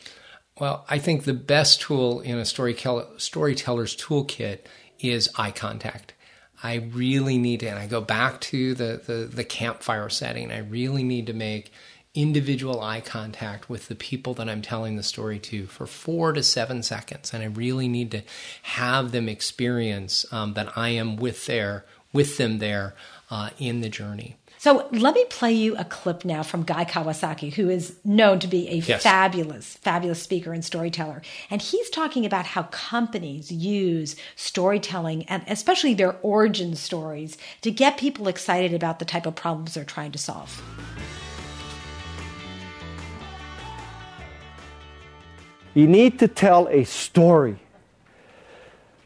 Well, 0.59 0.85
I 0.89 0.99
think 0.99 1.25
the 1.25 1.35
best 1.35 1.81
tool 1.81 2.21
in 2.21 2.39
a 2.39 2.45
storyteller's 2.45 3.97
toolkit 3.97 4.59
is 5.01 5.31
eye 5.37 5.51
contact. 5.51 6.15
I 6.63 6.77
really 6.77 7.39
need 7.39 7.61
to, 7.61 7.67
and 7.67 7.79
I 7.79 7.87
go 7.87 8.01
back 8.01 8.41
to 8.43 8.75
the, 8.75 9.03
the, 9.05 9.15
the 9.25 9.45
campfire 9.45 10.09
setting. 10.09 10.53
I 10.53 10.59
really 10.59 11.03
need 11.03 11.27
to 11.27 11.33
make 11.33 11.73
individual 12.15 12.81
eye 12.81 13.01
contact 13.01 13.71
with 13.71 13.89
the 13.89 13.95
people 13.95 14.35
that 14.35 14.49
I'm 14.49 14.63
telling 14.63 14.97
the 14.97 15.03
story 15.03 15.39
to 15.41 15.67
for 15.67 15.87
four 15.87 16.33
to 16.33 16.43
seven 16.43 16.83
seconds, 16.83 17.33
and 17.33 17.43
I 17.43 17.47
really 17.47 17.89
need 17.89 18.11
to 18.13 18.23
have 18.63 19.13
them 19.13 19.29
experience 19.29 20.27
um, 20.31 20.55
that 20.55 20.77
I 20.77 20.91
am 20.91 21.17
with 21.17 21.47
there 21.47 21.85
with 22.13 22.37
them 22.37 22.59
there 22.59 22.95
uh, 23.33 23.49
in 23.59 23.81
the 23.81 23.89
journey. 23.89 24.37
So 24.59 24.87
let 24.93 25.15
me 25.15 25.25
play 25.31 25.53
you 25.53 25.75
a 25.77 25.87
clip 25.87 26.23
now 26.23 26.43
from 26.43 26.65
Guy 26.65 26.85
Kawasaki, 26.85 27.55
who 27.55 27.71
is 27.71 27.97
known 28.05 28.39
to 28.41 28.47
be 28.47 28.69
a 28.69 28.75
yes. 28.75 29.03
fabulous, 29.03 29.79
fabulous 29.79 30.23
speaker 30.23 30.53
and 30.53 30.63
storyteller. 30.63 31.23
And 31.51 31.63
he's 31.63 31.89
talking 31.89 32.27
about 32.27 32.45
how 32.45 32.65
companies 32.65 33.51
use 33.51 34.17
storytelling 34.37 35.25
and 35.25 35.43
especially 35.49 35.95
their 35.95 36.19
origin 36.21 36.77
stories 36.77 37.39
to 37.63 37.71
get 37.71 37.97
people 37.97 38.29
excited 38.29 38.75
about 38.75 38.99
the 38.99 39.07
type 39.07 39.25
of 39.25 39.35
problems 39.35 39.75
they're 39.75 39.85
trying 39.85 40.13
to 40.13 40.19
solve. 40.19 40.63
You 45.73 45.87
need 45.87 46.19
to 46.19 46.29
tell 46.29 46.69
a 46.69 46.85
story. 46.85 47.59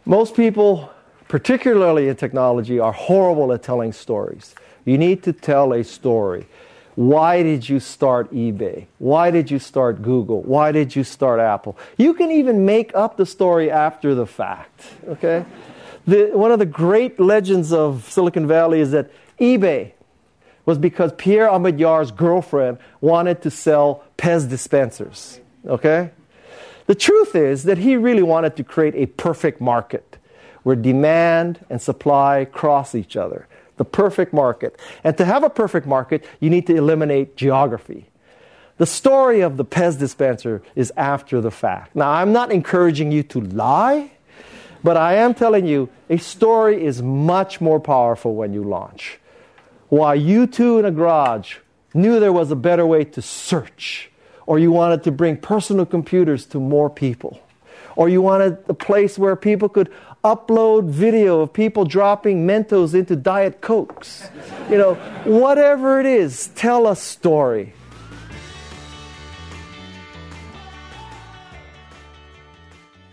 Most 0.04 0.34
people, 0.34 0.90
particularly 1.28 2.08
in 2.08 2.16
technology, 2.16 2.78
are 2.78 2.92
horrible 2.92 3.52
at 3.52 3.62
telling 3.62 3.92
stories. 3.92 4.54
You 4.84 4.98
need 4.98 5.22
to 5.24 5.32
tell 5.32 5.72
a 5.72 5.82
story. 5.82 6.46
Why 6.94 7.42
did 7.42 7.68
you 7.68 7.78
start 7.78 8.32
eBay? 8.32 8.86
Why 8.98 9.30
did 9.30 9.50
you 9.50 9.58
start 9.58 10.00
Google? 10.00 10.42
Why 10.42 10.72
did 10.72 10.96
you 10.96 11.04
start 11.04 11.40
Apple? 11.40 11.76
You 11.98 12.14
can 12.14 12.30
even 12.30 12.64
make 12.64 12.94
up 12.94 13.18
the 13.18 13.26
story 13.26 13.70
after 13.70 14.14
the 14.14 14.26
fact, 14.26 14.94
okay? 15.06 15.44
The, 16.06 16.30
one 16.32 16.52
of 16.52 16.58
the 16.58 16.66
great 16.66 17.20
legends 17.20 17.72
of 17.72 18.08
Silicon 18.08 18.46
Valley 18.46 18.80
is 18.80 18.92
that 18.92 19.10
eBay 19.38 19.92
was 20.64 20.78
because 20.78 21.12
Pierre 21.18 21.48
Omidyar's 21.48 22.10
girlfriend 22.12 22.78
wanted 23.00 23.42
to 23.42 23.50
sell 23.50 24.02
Pez 24.16 24.48
dispensers, 24.48 25.40
okay? 25.66 26.12
The 26.86 26.94
truth 26.94 27.34
is 27.34 27.64
that 27.64 27.78
he 27.78 27.96
really 27.96 28.22
wanted 28.22 28.56
to 28.56 28.64
create 28.64 28.94
a 28.94 29.06
perfect 29.06 29.60
market 29.60 30.05
where 30.66 30.74
demand 30.74 31.64
and 31.70 31.80
supply 31.80 32.44
cross 32.44 32.92
each 32.92 33.16
other 33.16 33.46
the 33.76 33.84
perfect 33.84 34.32
market. 34.32 34.76
And 35.04 35.16
to 35.16 35.24
have 35.24 35.44
a 35.44 35.50
perfect 35.50 35.86
market, 35.86 36.24
you 36.40 36.50
need 36.50 36.66
to 36.66 36.74
eliminate 36.74 37.36
geography. 37.36 38.08
The 38.78 38.86
story 38.86 39.42
of 39.42 39.58
the 39.58 39.64
Pez 39.64 39.96
dispenser 39.96 40.62
is 40.74 40.92
after 40.96 41.40
the 41.40 41.52
fact. 41.52 41.94
Now, 41.94 42.10
I'm 42.10 42.32
not 42.32 42.50
encouraging 42.50 43.12
you 43.12 43.22
to 43.24 43.42
lie, 43.42 44.10
but 44.82 44.96
I 44.96 45.14
am 45.14 45.34
telling 45.34 45.66
you 45.66 45.88
a 46.10 46.16
story 46.16 46.84
is 46.84 47.00
much 47.00 47.60
more 47.60 47.78
powerful 47.78 48.34
when 48.34 48.52
you 48.52 48.64
launch. 48.64 49.20
While 49.88 50.16
you 50.16 50.48
two 50.48 50.80
in 50.80 50.84
a 50.84 50.90
garage 50.90 51.58
knew 51.94 52.18
there 52.18 52.32
was 52.32 52.50
a 52.50 52.56
better 52.56 52.84
way 52.84 53.04
to 53.04 53.22
search, 53.22 54.10
or 54.46 54.58
you 54.58 54.72
wanted 54.72 55.04
to 55.04 55.12
bring 55.12 55.36
personal 55.36 55.86
computers 55.86 56.44
to 56.46 56.58
more 56.58 56.90
people, 56.90 57.40
or 57.94 58.08
you 58.08 58.20
wanted 58.20 58.58
a 58.68 58.74
place 58.74 59.18
where 59.18 59.36
people 59.36 59.68
could 59.68 59.90
upload 60.26 60.88
video 60.88 61.40
of 61.40 61.52
people 61.52 61.84
dropping 61.84 62.48
Mentos 62.48 62.94
into 62.94 63.14
Diet 63.14 63.60
Cokes. 63.60 64.28
You 64.68 64.76
know, 64.76 64.94
whatever 65.24 66.00
it 66.00 66.06
is, 66.06 66.48
tell 66.48 66.88
a 66.88 66.96
story. 66.96 67.72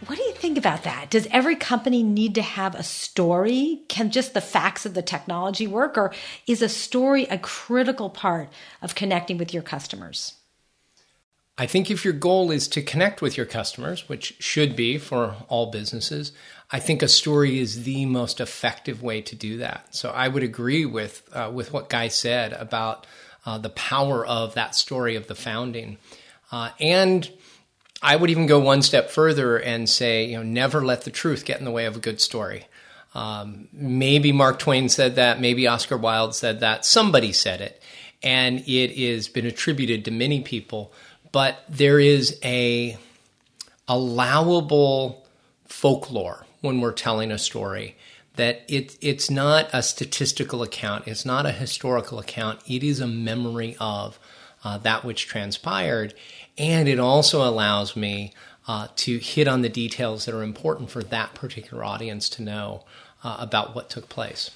What 0.08 0.18
do 0.18 0.24
you 0.24 0.34
think 0.34 0.58
about 0.58 0.84
that? 0.84 1.12
Does 1.12 1.28
every 1.30 1.56
company 1.56 2.02
need 2.02 2.34
to 2.36 2.42
have 2.42 2.74
a 2.74 2.84
story? 2.84 3.84
Can 3.90 4.10
just 4.10 4.34
the 4.34 4.42
facts 4.42 4.84
of 4.84 4.96
the 4.96 5.04
technology 5.04 5.68
work? 5.68 6.00
Or 6.00 6.12
is 6.48 6.64
a 6.64 6.70
story 6.70 7.26
a 7.26 7.38
critical 7.38 8.10
part 8.10 8.50
of 8.82 8.96
connecting 8.96 9.38
with 9.38 9.54
your 9.54 9.64
customers? 9.64 10.34
I 11.56 11.68
think 11.68 11.92
if 11.92 12.04
your 12.04 12.16
goal 12.16 12.50
is 12.50 12.68
to 12.70 12.82
connect 12.82 13.22
with 13.22 13.38
your 13.38 13.46
customers, 13.46 14.10
which 14.10 14.36
should 14.40 14.76
be 14.76 14.98
for 14.98 15.36
all 15.50 15.70
businesses, 15.70 16.32
I 16.74 16.80
think 16.80 17.02
a 17.02 17.08
story 17.08 17.60
is 17.60 17.84
the 17.84 18.06
most 18.06 18.42
effective 18.42 19.02
way 19.02 19.22
to 19.22 19.36
do 19.36 19.58
that. 19.60 19.96
So 19.96 20.10
I 20.10 20.28
would 20.28 20.44
agree 20.44 20.86
with 20.86 21.24
uh, 21.32 21.50
with 21.54 21.72
what 21.72 21.88
Guy 21.88 22.10
said 22.10 22.52
about 22.52 23.08
uh, 23.46 23.58
the 23.58 23.70
power 23.70 24.26
of 24.26 24.56
that 24.56 24.76
story 24.76 25.16
of 25.16 25.28
the 25.28 25.36
founding, 25.36 25.98
uh, 26.52 26.72
and 26.80 27.32
I 28.02 28.18
would 28.18 28.30
even 28.30 28.48
go 28.48 28.60
one 28.60 28.82
step 28.82 29.10
further 29.10 29.58
and 29.58 29.90
say, 29.90 30.26
you 30.26 30.38
know, 30.38 30.44
never 30.44 30.84
let 30.84 31.04
the 31.04 31.12
truth 31.12 31.46
get 31.46 31.60
in 31.60 31.66
the 31.66 31.72
way 31.72 31.86
of 31.86 31.96
a 31.96 32.00
good 32.00 32.20
story. 32.20 32.66
Um, 33.16 33.70
maybe 33.72 34.34
Mark 34.34 34.60
Twain 34.60 34.90
said 34.90 35.16
that, 35.16 35.40
maybe 35.40 35.68
Oscar 35.68 35.96
Wilde 35.96 36.36
said 36.36 36.60
that, 36.60 36.84
somebody 36.84 37.32
said 37.32 37.62
it, 37.62 37.82
and 38.24 38.68
it 38.68 38.98
has 38.98 39.30
been 39.30 39.46
attributed 39.46 40.04
to 40.06 40.12
many 40.12 40.42
people 40.42 40.92
but 41.34 41.66
there 41.68 42.00
is 42.00 42.40
a 42.46 42.98
allowable 43.90 45.28
folklore 45.66 46.46
when 46.64 46.80
we're 46.80 46.94
telling 46.94 47.30
a 47.30 47.38
story 47.38 47.96
that 48.36 48.64
it, 48.68 48.98
it's 49.02 49.30
not 49.30 49.70
a 49.74 49.84
statistical 49.84 50.64
account 50.64 51.08
it's 51.08 51.26
not 51.26 51.46
a 51.46 51.52
historical 51.52 52.18
account. 52.18 52.60
It 52.68 52.84
is 52.84 53.00
a 53.00 53.08
memory 53.08 53.76
of 53.80 54.18
uh, 54.64 54.78
that 54.80 55.04
which 55.04 55.28
transpired. 55.28 56.14
And 56.58 56.88
it 56.88 57.00
also 57.00 57.48
allows 57.48 57.96
me 57.96 58.34
uh, 58.68 58.88
to 58.96 59.18
hit 59.18 59.48
on 59.48 59.62
the 59.62 59.70
details 59.70 60.26
that 60.26 60.34
are 60.34 60.44
important 60.44 60.90
for 60.90 61.04
that 61.04 61.34
particular 61.34 61.84
audience 61.84 62.30
to 62.30 62.42
know 62.42 62.86
uh, 63.24 63.38
about 63.40 63.76
what 63.76 63.90
took 63.90 64.08
place. 64.10 64.52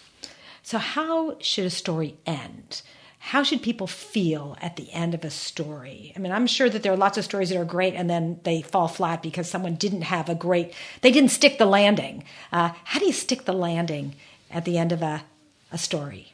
So 0.64 0.78
how 0.78 1.38
should 1.40 1.66
a 1.66 1.70
story 1.70 2.16
end 2.26 2.82
how 3.28 3.44
should 3.44 3.62
people 3.62 3.88
feel 3.88 4.56
at 4.62 4.78
the 4.78 4.90
end 4.94 5.14
of 5.14 5.26
a 5.26 5.30
story? 5.30 6.14
I 6.16 6.20
mean, 6.20 6.32
I'm 6.32 6.48
sure 6.48 6.70
that 6.70 6.82
there 6.82 6.94
are 6.94 6.98
lots 6.98 7.18
of 7.18 7.26
stories 7.26 7.50
that 7.50 7.58
are 7.58 7.66
great 7.66 7.94
and 7.94 8.10
then 8.10 8.40
they 8.44 8.62
fall 8.62 8.88
flat 8.88 9.22
because 9.22 9.50
someone 9.50 9.76
didn't 9.76 10.04
have 10.04 10.30
a 10.30 10.34
great, 10.34 10.74
they 11.02 11.12
didn't 11.12 11.32
stick 11.32 11.58
the 11.58 11.66
landing. 11.66 12.24
Uh, 12.54 12.70
how 12.86 13.00
do 13.00 13.06
you 13.06 13.12
stick 13.12 13.44
the 13.44 13.52
landing 13.52 14.16
at 14.50 14.64
the 14.64 14.78
end 14.78 14.94
of 14.94 15.02
a, 15.02 15.26
a 15.74 15.78
story? 15.78 16.32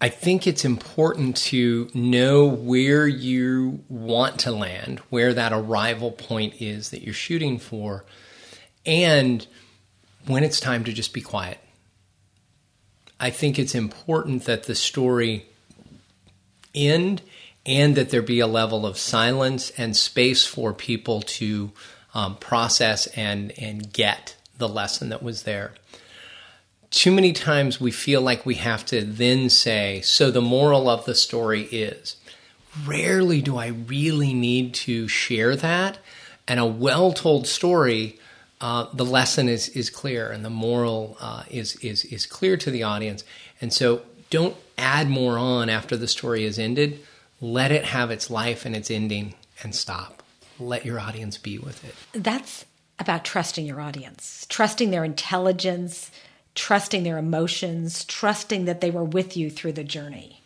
I 0.00 0.08
think 0.08 0.46
it's 0.46 0.64
important 0.64 1.36
to 1.48 1.90
know 1.92 2.46
where 2.46 3.06
you 3.06 3.84
want 3.90 4.40
to 4.40 4.50
land, 4.50 5.00
where 5.10 5.34
that 5.34 5.52
arrival 5.52 6.10
point 6.10 6.54
is 6.58 6.88
that 6.88 7.02
you're 7.02 7.12
shooting 7.12 7.58
for, 7.58 8.06
and 8.86 9.46
when 10.26 10.42
it's 10.42 10.58
time 10.58 10.84
to 10.84 10.92
just 10.94 11.12
be 11.12 11.20
quiet. 11.20 11.58
I 13.20 13.28
think 13.28 13.58
it's 13.58 13.74
important 13.74 14.44
that 14.44 14.62
the 14.62 14.74
story 14.74 15.50
end 16.74 17.22
and 17.66 17.96
that 17.96 18.10
there 18.10 18.22
be 18.22 18.40
a 18.40 18.46
level 18.46 18.84
of 18.84 18.98
silence 18.98 19.70
and 19.78 19.96
space 19.96 20.46
for 20.46 20.72
people 20.72 21.22
to 21.22 21.72
um, 22.14 22.36
process 22.36 23.06
and, 23.08 23.52
and 23.58 23.92
get 23.92 24.36
the 24.58 24.68
lesson 24.68 25.08
that 25.08 25.22
was 25.22 25.42
there. 25.42 25.72
Too 26.90 27.10
many 27.10 27.32
times 27.32 27.80
we 27.80 27.90
feel 27.90 28.20
like 28.20 28.46
we 28.46 28.54
have 28.56 28.86
to 28.86 29.02
then 29.02 29.50
say, 29.50 30.00
so 30.02 30.30
the 30.30 30.40
moral 30.40 30.88
of 30.88 31.06
the 31.06 31.14
story 31.14 31.62
is. 31.62 32.16
Rarely 32.86 33.40
do 33.40 33.56
I 33.56 33.68
really 33.68 34.32
need 34.32 34.74
to 34.74 35.08
share 35.08 35.56
that. 35.56 35.98
And 36.46 36.60
a 36.60 36.66
well 36.66 37.12
told 37.12 37.46
story, 37.46 38.18
uh, 38.60 38.86
the 38.92 39.04
lesson 39.04 39.48
is, 39.48 39.68
is 39.70 39.90
clear 39.90 40.30
and 40.30 40.44
the 40.44 40.50
moral 40.50 41.16
uh, 41.20 41.44
is, 41.50 41.76
is, 41.76 42.04
is 42.04 42.26
clear 42.26 42.56
to 42.58 42.70
the 42.70 42.82
audience. 42.82 43.24
And 43.60 43.72
so 43.72 44.02
don't 44.30 44.56
add 44.78 45.08
more 45.08 45.38
on 45.38 45.68
after 45.68 45.96
the 45.96 46.08
story 46.08 46.44
is 46.44 46.58
ended. 46.58 47.00
Let 47.40 47.72
it 47.72 47.84
have 47.84 48.10
its 48.10 48.30
life 48.30 48.64
and 48.64 48.74
its 48.74 48.90
ending 48.90 49.34
and 49.62 49.74
stop. 49.74 50.22
Let 50.58 50.84
your 50.84 51.00
audience 51.00 51.36
be 51.38 51.58
with 51.58 51.84
it. 51.84 51.94
That's 52.12 52.64
about 52.98 53.24
trusting 53.24 53.66
your 53.66 53.80
audience, 53.80 54.46
trusting 54.48 54.90
their 54.90 55.04
intelligence, 55.04 56.10
trusting 56.54 57.02
their 57.02 57.18
emotions, 57.18 58.04
trusting 58.04 58.64
that 58.66 58.80
they 58.80 58.90
were 58.90 59.04
with 59.04 59.36
you 59.36 59.50
through 59.50 59.72
the 59.72 59.84
journey. 59.84 60.40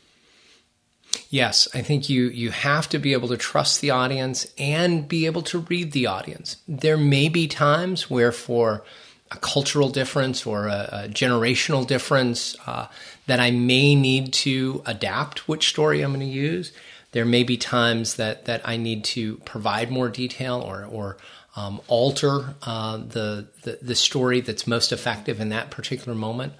Yes, 1.30 1.68
I 1.74 1.82
think 1.82 2.08
you 2.08 2.28
you 2.28 2.50
have 2.50 2.88
to 2.90 2.98
be 2.98 3.12
able 3.12 3.28
to 3.28 3.36
trust 3.36 3.80
the 3.80 3.90
audience 3.90 4.46
and 4.58 5.08
be 5.08 5.26
able 5.26 5.42
to 5.42 5.60
read 5.60 5.92
the 5.92 6.06
audience. 6.06 6.56
There 6.66 6.96
may 6.96 7.28
be 7.28 7.46
times 7.46 8.10
where 8.10 8.32
for 8.32 8.84
a 9.30 9.36
cultural 9.36 9.88
difference 9.88 10.46
or 10.46 10.66
a, 10.68 10.88
a 11.04 11.08
generational 11.08 11.86
difference 11.86 12.56
uh, 12.66 12.86
that 13.26 13.40
I 13.40 13.50
may 13.50 13.94
need 13.94 14.32
to 14.34 14.82
adapt 14.86 15.48
which 15.48 15.68
story 15.68 16.02
I'm 16.02 16.10
going 16.14 16.20
to 16.20 16.26
use. 16.26 16.72
There 17.12 17.24
may 17.24 17.42
be 17.42 17.56
times 17.56 18.16
that, 18.16 18.46
that 18.46 18.62
I 18.64 18.76
need 18.76 19.04
to 19.04 19.36
provide 19.38 19.90
more 19.90 20.08
detail 20.08 20.60
or, 20.60 20.84
or 20.84 21.16
um, 21.56 21.80
alter 21.88 22.54
uh, 22.62 22.98
the, 22.98 23.48
the, 23.62 23.78
the 23.82 23.94
story 23.94 24.40
that's 24.40 24.66
most 24.66 24.92
effective 24.92 25.40
in 25.40 25.48
that 25.50 25.70
particular 25.70 26.14
moment. 26.14 26.52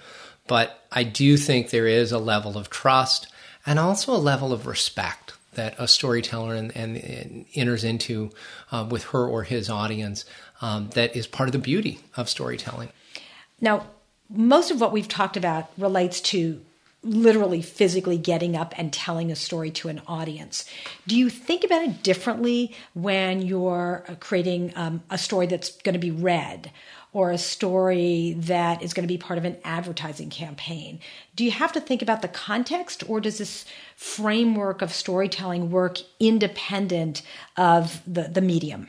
But 0.46 0.82
I 0.90 1.04
do 1.04 1.36
think 1.36 1.70
there 1.70 1.86
is 1.86 2.12
a 2.12 2.18
level 2.18 2.56
of 2.56 2.70
trust 2.70 3.28
and 3.66 3.78
also 3.78 4.14
a 4.14 4.16
level 4.16 4.52
of 4.52 4.66
respect 4.66 5.34
that 5.54 5.74
a 5.78 5.88
storyteller 5.88 6.54
and, 6.54 6.74
and, 6.76 6.96
and 6.96 7.44
enters 7.54 7.84
into 7.84 8.30
uh, 8.70 8.86
with 8.88 9.04
her 9.04 9.26
or 9.26 9.42
his 9.42 9.68
audience 9.68 10.24
um, 10.60 10.90
that 10.90 11.14
is 11.16 11.26
part 11.26 11.48
of 11.48 11.52
the 11.52 11.58
beauty 11.58 12.00
of 12.16 12.28
storytelling. 12.28 12.90
Now, 13.60 13.86
most 14.30 14.70
of 14.70 14.80
what 14.80 14.92
we've 14.92 15.08
talked 15.08 15.36
about 15.36 15.70
relates 15.78 16.20
to 16.20 16.60
literally 17.02 17.62
physically 17.62 18.18
getting 18.18 18.56
up 18.56 18.74
and 18.76 18.92
telling 18.92 19.30
a 19.30 19.36
story 19.36 19.70
to 19.70 19.88
an 19.88 20.02
audience. 20.08 20.68
Do 21.06 21.16
you 21.16 21.30
think 21.30 21.64
about 21.64 21.82
it 21.82 22.02
differently 22.02 22.74
when 22.94 23.40
you're 23.40 24.04
uh, 24.08 24.14
creating 24.16 24.72
um, 24.74 25.02
a 25.08 25.16
story 25.16 25.46
that's 25.46 25.70
going 25.82 25.92
to 25.92 26.00
be 26.00 26.10
read 26.10 26.72
or 27.12 27.30
a 27.30 27.38
story 27.38 28.34
that 28.38 28.82
is 28.82 28.92
going 28.92 29.04
to 29.04 29.12
be 29.12 29.16
part 29.16 29.38
of 29.38 29.44
an 29.44 29.56
advertising 29.64 30.28
campaign? 30.28 30.98
Do 31.36 31.44
you 31.44 31.52
have 31.52 31.72
to 31.72 31.80
think 31.80 32.02
about 32.02 32.20
the 32.20 32.28
context 32.28 33.08
or 33.08 33.20
does 33.20 33.38
this 33.38 33.64
framework 33.96 34.82
of 34.82 34.92
storytelling 34.92 35.70
work 35.70 35.98
independent 36.18 37.22
of 37.56 38.02
the, 38.06 38.22
the 38.22 38.40
medium? 38.40 38.88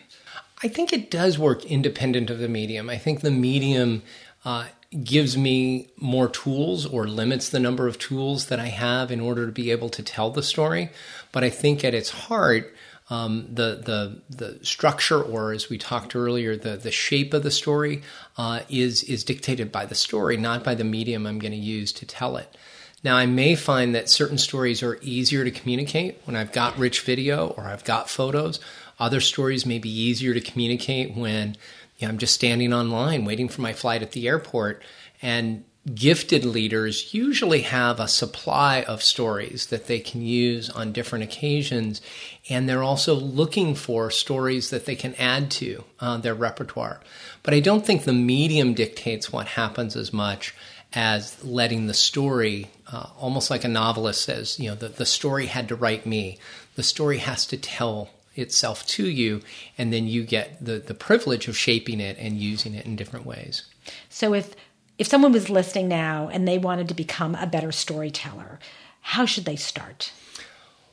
I 0.61 0.67
think 0.67 0.91
it 0.91 1.09
does 1.09 1.39
work 1.39 1.65
independent 1.65 2.29
of 2.29 2.39
the 2.39 2.49
medium. 2.49 2.89
I 2.89 2.97
think 2.97 3.21
the 3.21 3.31
medium 3.31 4.03
uh, 4.43 4.67
gives 5.03 5.37
me 5.37 5.89
more 5.97 6.27
tools 6.27 6.85
or 6.85 7.07
limits 7.07 7.49
the 7.49 7.59
number 7.59 7.87
of 7.87 7.99
tools 7.99 8.47
that 8.47 8.59
I 8.59 8.67
have 8.67 9.11
in 9.11 9.21
order 9.21 9.45
to 9.45 9.51
be 9.51 9.71
able 9.71 9.89
to 9.89 10.03
tell 10.03 10.31
the 10.31 10.43
story. 10.43 10.89
But 11.31 11.43
I 11.43 11.49
think 11.49 11.83
at 11.83 11.93
its 11.93 12.09
heart, 12.09 12.75
um, 13.09 13.47
the 13.51 13.81
the 13.83 14.21
the 14.29 14.59
structure, 14.63 15.21
or 15.21 15.51
as 15.51 15.69
we 15.69 15.77
talked 15.77 16.15
earlier, 16.15 16.55
the 16.55 16.77
the 16.77 16.91
shape 16.91 17.33
of 17.33 17.43
the 17.43 17.51
story 17.51 18.03
uh, 18.37 18.61
is 18.69 19.03
is 19.03 19.23
dictated 19.23 19.71
by 19.71 19.85
the 19.85 19.95
story, 19.95 20.37
not 20.37 20.63
by 20.63 20.75
the 20.75 20.83
medium 20.83 21.25
I'm 21.25 21.39
going 21.39 21.51
to 21.51 21.57
use 21.57 21.91
to 21.93 22.05
tell 22.05 22.37
it. 22.37 22.55
Now, 23.03 23.15
I 23.15 23.25
may 23.25 23.55
find 23.55 23.95
that 23.95 24.09
certain 24.09 24.37
stories 24.37 24.83
are 24.83 24.99
easier 25.01 25.45
to 25.45 25.51
communicate 25.51 26.19
when 26.25 26.35
I've 26.35 26.51
got 26.51 26.77
rich 26.77 27.01
video 27.01 27.47
or 27.47 27.63
I've 27.63 27.85
got 27.85 28.09
photos. 28.09 28.59
Other 28.99 29.21
stories 29.21 29.65
may 29.65 29.79
be 29.79 29.89
easier 29.89 30.33
to 30.33 30.41
communicate 30.41 31.15
when 31.15 31.57
you 31.97 32.07
know, 32.07 32.13
I'm 32.13 32.17
just 32.17 32.33
standing 32.33 32.73
online 32.73 33.25
waiting 33.25 33.49
for 33.49 33.61
my 33.61 33.73
flight 33.73 34.01
at 34.01 34.11
the 34.11 34.27
airport. 34.27 34.81
And 35.21 35.65
gifted 35.93 36.45
leaders 36.45 37.13
usually 37.13 37.61
have 37.61 37.99
a 37.99 38.07
supply 38.07 38.83
of 38.83 39.01
stories 39.01 39.67
that 39.67 39.87
they 39.87 39.99
can 39.99 40.21
use 40.21 40.69
on 40.69 40.91
different 40.91 41.23
occasions. 41.23 42.01
And 42.49 42.67
they're 42.67 42.83
also 42.83 43.15
looking 43.15 43.75
for 43.75 44.11
stories 44.11 44.69
that 44.69 44.85
they 44.85 44.95
can 44.95 45.15
add 45.15 45.51
to 45.51 45.83
uh, 45.99 46.17
their 46.17 46.35
repertoire. 46.35 47.01
But 47.43 47.53
I 47.53 47.59
don't 47.59 47.85
think 47.85 48.03
the 48.03 48.13
medium 48.13 48.73
dictates 48.73 49.31
what 49.31 49.47
happens 49.47 49.95
as 49.95 50.13
much 50.13 50.53
as 50.93 51.43
letting 51.43 51.87
the 51.87 51.93
story, 51.93 52.69
uh, 52.91 53.07
almost 53.19 53.49
like 53.49 53.63
a 53.63 53.69
novelist 53.69 54.23
says, 54.23 54.59
you 54.59 54.69
know, 54.69 54.75
the, 54.75 54.89
the 54.89 55.05
story 55.05 55.45
had 55.45 55.67
to 55.67 55.75
write 55.75 56.05
me. 56.05 56.37
The 56.75 56.83
story 56.83 57.19
has 57.19 57.45
to 57.47 57.57
tell 57.57 58.09
itself 58.35 58.85
to 58.87 59.07
you, 59.07 59.41
and 59.77 59.91
then 59.91 60.07
you 60.07 60.23
get 60.23 60.63
the, 60.63 60.79
the 60.79 60.93
privilege 60.93 61.47
of 61.47 61.57
shaping 61.57 61.99
it 61.99 62.17
and 62.19 62.37
using 62.37 62.73
it 62.73 62.85
in 62.85 62.95
different 62.95 63.25
ways. 63.25 63.65
So 64.09 64.33
if 64.33 64.55
if 64.97 65.07
someone 65.07 65.31
was 65.31 65.49
listening 65.49 65.87
now 65.87 66.29
and 66.31 66.47
they 66.47 66.57
wanted 66.57 66.89
to 66.89 66.93
become 66.93 67.33
a 67.35 67.47
better 67.47 67.71
storyteller, 67.71 68.59
how 69.01 69.25
should 69.25 69.45
they 69.45 69.55
start? 69.55 70.11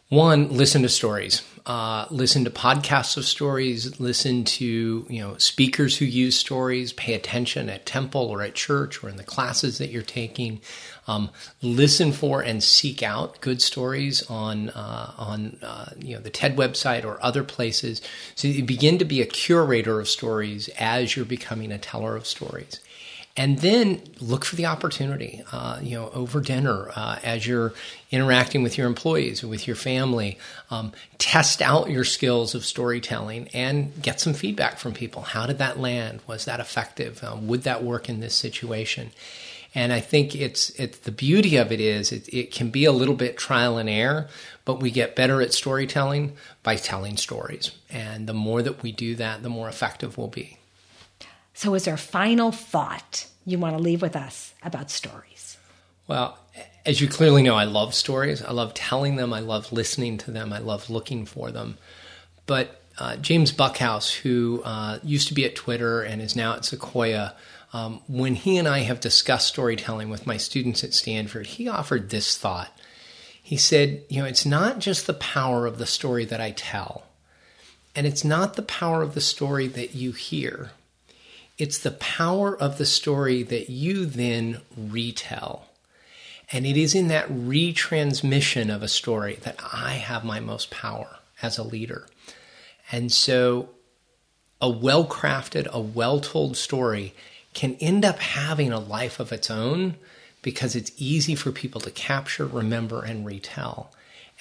One, 0.08 0.50
listen 0.56 0.82
to 0.82 0.88
stories. 0.88 1.42
Uh, 1.66 2.06
listen 2.10 2.44
to 2.44 2.50
podcasts 2.50 3.16
of 3.16 3.24
stories. 3.24 3.98
Listen 3.98 4.44
to 4.44 5.04
you 5.08 5.20
know 5.20 5.36
speakers 5.38 5.98
who 5.98 6.04
use 6.04 6.38
stories. 6.38 6.92
Pay 6.92 7.14
attention 7.14 7.68
at 7.68 7.86
temple 7.86 8.22
or 8.22 8.42
at 8.42 8.54
church 8.54 9.02
or 9.02 9.08
in 9.08 9.16
the 9.16 9.24
classes 9.24 9.78
that 9.78 9.90
you're 9.90 10.02
taking. 10.02 10.60
Um, 11.08 11.30
listen 11.62 12.12
for 12.12 12.42
and 12.42 12.62
seek 12.62 13.02
out 13.02 13.40
good 13.40 13.62
stories 13.62 14.28
on 14.28 14.70
uh, 14.70 15.12
on 15.16 15.58
uh, 15.62 15.90
you 15.98 16.14
know 16.14 16.20
the 16.20 16.30
TED 16.30 16.56
website 16.56 17.04
or 17.04 17.18
other 17.22 17.44
places. 17.44 18.02
So 18.34 18.48
you 18.48 18.64
begin 18.64 18.98
to 18.98 19.04
be 19.04 19.20
a 19.20 19.26
curator 19.26 20.00
of 20.00 20.08
stories 20.08 20.68
as 20.78 21.16
you're 21.16 21.24
becoming 21.24 21.70
a 21.72 21.78
teller 21.78 22.16
of 22.16 22.26
stories. 22.26 22.80
And 23.38 23.58
then 23.58 24.00
look 24.18 24.46
for 24.46 24.56
the 24.56 24.64
opportunity 24.64 25.44
uh, 25.52 25.78
you 25.82 25.96
know 25.96 26.10
over 26.10 26.40
dinner 26.40 26.90
uh, 26.96 27.18
as 27.22 27.46
you're 27.46 27.74
interacting 28.10 28.62
with 28.62 28.78
your 28.78 28.86
employees 28.86 29.44
or 29.44 29.48
with 29.48 29.66
your 29.66 29.76
family 29.76 30.38
um, 30.70 30.92
test 31.18 31.60
out 31.60 31.90
your 31.90 32.04
skills 32.04 32.54
of 32.54 32.64
storytelling 32.64 33.48
and 33.52 33.92
get 34.02 34.20
some 34.20 34.32
feedback 34.32 34.78
from 34.78 34.94
people. 34.94 35.22
How 35.22 35.46
did 35.46 35.58
that 35.58 35.78
land? 35.78 36.20
Was 36.26 36.46
that 36.46 36.60
effective? 36.60 37.22
Um, 37.22 37.46
would 37.46 37.62
that 37.62 37.84
work 37.84 38.08
in 38.08 38.20
this 38.20 38.34
situation 38.34 39.10
and 39.76 39.92
I 39.92 40.00
think 40.00 40.34
it's 40.34 40.70
it's 40.70 40.98
the 41.00 41.12
beauty 41.12 41.56
of 41.56 41.70
it 41.70 41.80
is 41.80 42.10
it, 42.10 42.32
it 42.32 42.50
can 42.50 42.70
be 42.70 42.86
a 42.86 42.92
little 42.92 43.14
bit 43.14 43.36
trial 43.36 43.76
and 43.76 43.90
error, 43.90 44.26
but 44.64 44.80
we 44.80 44.90
get 44.90 45.14
better 45.14 45.42
at 45.42 45.52
storytelling 45.52 46.32
by 46.62 46.76
telling 46.76 47.18
stories. 47.18 47.72
And 47.90 48.26
the 48.26 48.32
more 48.32 48.62
that 48.62 48.82
we 48.82 48.90
do 48.90 49.14
that, 49.16 49.42
the 49.42 49.50
more 49.50 49.68
effective 49.68 50.16
we'll 50.16 50.28
be. 50.28 50.56
So, 51.52 51.74
is 51.74 51.84
there 51.84 51.94
a 51.94 51.98
final 51.98 52.52
thought 52.52 53.26
you 53.44 53.58
want 53.58 53.76
to 53.76 53.82
leave 53.82 54.00
with 54.00 54.16
us 54.16 54.54
about 54.62 54.90
stories? 54.90 55.58
Well, 56.08 56.38
as 56.86 57.02
you 57.02 57.08
clearly 57.08 57.42
know, 57.42 57.54
I 57.54 57.64
love 57.64 57.94
stories. 57.94 58.42
I 58.42 58.52
love 58.52 58.72
telling 58.72 59.16
them. 59.16 59.34
I 59.34 59.40
love 59.40 59.72
listening 59.72 60.16
to 60.18 60.30
them. 60.30 60.54
I 60.54 60.58
love 60.58 60.88
looking 60.88 61.26
for 61.26 61.50
them. 61.50 61.76
But 62.46 62.80
uh, 62.98 63.16
James 63.16 63.52
Buckhouse, 63.52 64.10
who 64.10 64.62
uh, 64.64 65.00
used 65.02 65.28
to 65.28 65.34
be 65.34 65.44
at 65.44 65.54
Twitter 65.54 66.00
and 66.00 66.22
is 66.22 66.34
now 66.34 66.54
at 66.54 66.64
Sequoia, 66.64 67.34
um, 67.76 68.00
when 68.08 68.36
he 68.36 68.56
and 68.56 68.66
I 68.66 68.78
have 68.80 69.00
discussed 69.00 69.48
storytelling 69.48 70.08
with 70.08 70.26
my 70.26 70.38
students 70.38 70.82
at 70.82 70.94
Stanford, 70.94 71.46
he 71.46 71.68
offered 71.68 72.08
this 72.08 72.38
thought. 72.38 72.70
He 73.42 73.58
said, 73.58 74.02
You 74.08 74.22
know, 74.22 74.26
it's 74.26 74.46
not 74.46 74.78
just 74.78 75.06
the 75.06 75.12
power 75.12 75.66
of 75.66 75.76
the 75.76 75.84
story 75.84 76.24
that 76.24 76.40
I 76.40 76.52
tell, 76.52 77.04
and 77.94 78.06
it's 78.06 78.24
not 78.24 78.54
the 78.54 78.62
power 78.62 79.02
of 79.02 79.12
the 79.12 79.20
story 79.20 79.66
that 79.66 79.94
you 79.94 80.12
hear, 80.12 80.70
it's 81.58 81.78
the 81.78 81.90
power 81.90 82.56
of 82.56 82.78
the 82.78 82.86
story 82.86 83.42
that 83.42 83.68
you 83.68 84.06
then 84.06 84.62
retell. 84.74 85.66
And 86.50 86.64
it 86.64 86.78
is 86.78 86.94
in 86.94 87.08
that 87.08 87.28
retransmission 87.28 88.74
of 88.74 88.82
a 88.82 88.88
story 88.88 89.34
that 89.42 89.56
I 89.70 89.94
have 89.94 90.24
my 90.24 90.40
most 90.40 90.70
power 90.70 91.18
as 91.42 91.58
a 91.58 91.62
leader. 91.62 92.06
And 92.90 93.12
so, 93.12 93.68
a 94.62 94.70
well 94.70 95.06
crafted, 95.06 95.66
a 95.66 95.80
well 95.80 96.20
told 96.20 96.56
story 96.56 97.12
can 97.56 97.74
end 97.80 98.04
up 98.04 98.18
having 98.18 98.70
a 98.70 98.78
life 98.78 99.18
of 99.18 99.32
its 99.32 99.50
own 99.50 99.96
because 100.42 100.76
it's 100.76 100.92
easy 100.98 101.34
for 101.34 101.50
people 101.50 101.80
to 101.80 101.90
capture, 101.90 102.44
remember, 102.44 103.02
and 103.02 103.24
retell. 103.24 103.90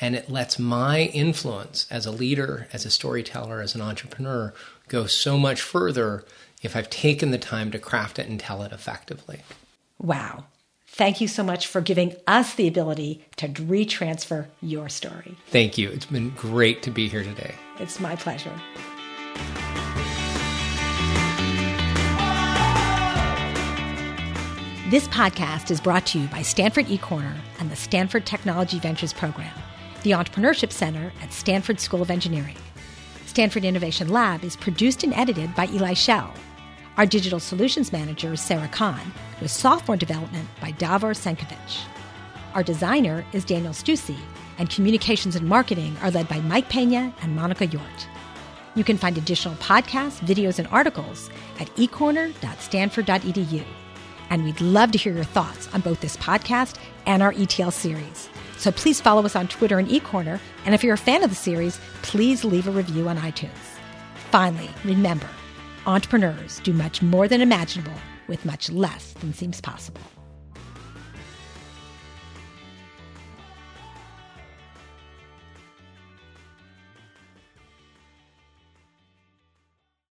And 0.01 0.15
it 0.15 0.30
lets 0.30 0.60
my 0.60 1.04
influence 1.13 1.88
as 1.89 2.06
a 2.06 2.12
leader, 2.12 2.67
as 2.73 2.86
a 2.86 2.91
storyteller, 2.91 3.62
as 3.62 3.73
an 3.73 3.80
entrepreneur 3.80 4.54
go 4.89 5.06
so 5.06 5.38
much 5.38 5.62
further 5.62 6.25
if 6.62 6.75
I've 6.75 6.89
taken 6.89 7.32
the 7.32 7.38
time 7.38 7.71
to 7.71 7.80
craft 7.80 8.19
it 8.19 8.28
and 8.28 8.38
tell 8.38 8.62
it 8.63 8.73
effectively. 8.73 9.43
Wow. 9.97 10.47
Thank 10.86 11.21
you 11.21 11.30
so 11.30 11.43
much 11.43 11.67
for 11.67 11.80
giving 11.80 12.17
us 12.28 12.54
the 12.56 12.67
ability 12.67 13.25
to 13.38 13.47
retransfer 13.47 14.47
your 14.62 14.89
story. 14.89 15.38
Thank 15.47 15.78
you. 15.78 15.89
It's 15.89 16.06
been 16.06 16.32
great 16.32 16.84
to 16.84 16.91
be 16.91 17.08
here 17.08 17.23
today. 17.23 17.56
It's 17.80 18.01
my 18.01 18.17
pleasure. 18.17 18.54
This 24.89 25.08
podcast 25.08 25.71
is 25.71 25.82
brought 25.82 26.06
to 26.08 26.19
you 26.19 26.28
by 26.28 26.43
Stanford 26.43 26.86
eCorner 26.86 27.36
and 27.60 27.71
the 27.71 27.76
Stanford 27.76 28.28
Technology 28.28 28.78
Ventures 28.78 29.13
Program, 29.13 29.52
the 30.04 30.12
Entrepreneurship 30.12 30.71
Center 30.71 31.12
at 31.24 31.34
Stanford 31.34 31.80
School 31.80 32.04
of 32.04 32.12
Engineering. 32.12 32.56
Stanford 33.26 33.65
Innovation 33.65 34.10
Lab 34.10 34.43
is 34.43 34.56
produced 34.56 35.04
and 35.04 35.12
edited 35.15 35.56
by 35.56 35.65
Eli 35.69 35.93
Shell. 35.93 36.32
Our 36.98 37.08
digital 37.08 37.39
solutions 37.39 37.91
manager 37.91 38.34
is 38.34 38.41
Sarah 38.41 38.67
Kahn, 38.67 39.12
with 39.41 39.50
software 39.50 39.98
development 39.98 40.48
by 40.62 40.69
Davor 40.69 41.15
Senkovic. 41.15 41.88
Our 42.54 42.62
designer 42.62 43.26
is 43.34 43.43
Daniel 43.43 43.74
Stussy, 43.74 44.19
and 44.60 44.69
communications 44.69 45.36
and 45.36 45.50
marketing 45.50 45.98
are 46.04 46.12
led 46.12 46.30
by 46.30 46.41
Mike 46.41 46.69
Pena 46.69 47.12
and 47.24 47.36
Monica 47.36 47.65
Yort. 47.65 48.06
You 48.76 48.84
can 48.84 49.00
find 49.00 49.17
additional 49.17 49.56
podcasts, 49.56 50.19
videos, 50.19 50.60
and 50.60 50.67
articles 50.67 51.32
at 51.60 51.76
ecorner.stanford.edu. 51.76 53.63
And 54.29 54.43
we'd 54.43 54.61
love 54.61 54.91
to 54.91 54.97
hear 54.97 55.13
your 55.13 55.23
thoughts 55.23 55.67
on 55.73 55.81
both 55.81 56.01
this 56.01 56.17
podcast 56.17 56.77
and 57.05 57.21
our 57.21 57.33
ETL 57.35 57.71
series. 57.71 58.29
So 58.57 58.71
please 58.71 59.01
follow 59.01 59.25
us 59.25 59.35
on 59.35 59.47
Twitter 59.47 59.79
and 59.79 59.88
eCorner. 59.88 60.39
And 60.65 60.73
if 60.73 60.83
you're 60.83 60.95
a 60.95 60.97
fan 60.97 61.23
of 61.23 61.29
the 61.29 61.35
series, 61.35 61.79
please 62.01 62.43
leave 62.43 62.67
a 62.67 62.71
review 62.71 63.07
on 63.07 63.17
iTunes. 63.17 63.51
Finally, 64.31 64.69
remember 64.83 65.27
entrepreneurs 65.85 66.59
do 66.61 66.73
much 66.73 67.01
more 67.01 67.27
than 67.27 67.41
imaginable 67.41 67.93
with 68.27 68.45
much 68.45 68.69
less 68.71 69.13
than 69.13 69.33
seems 69.33 69.61
possible. 69.61 70.01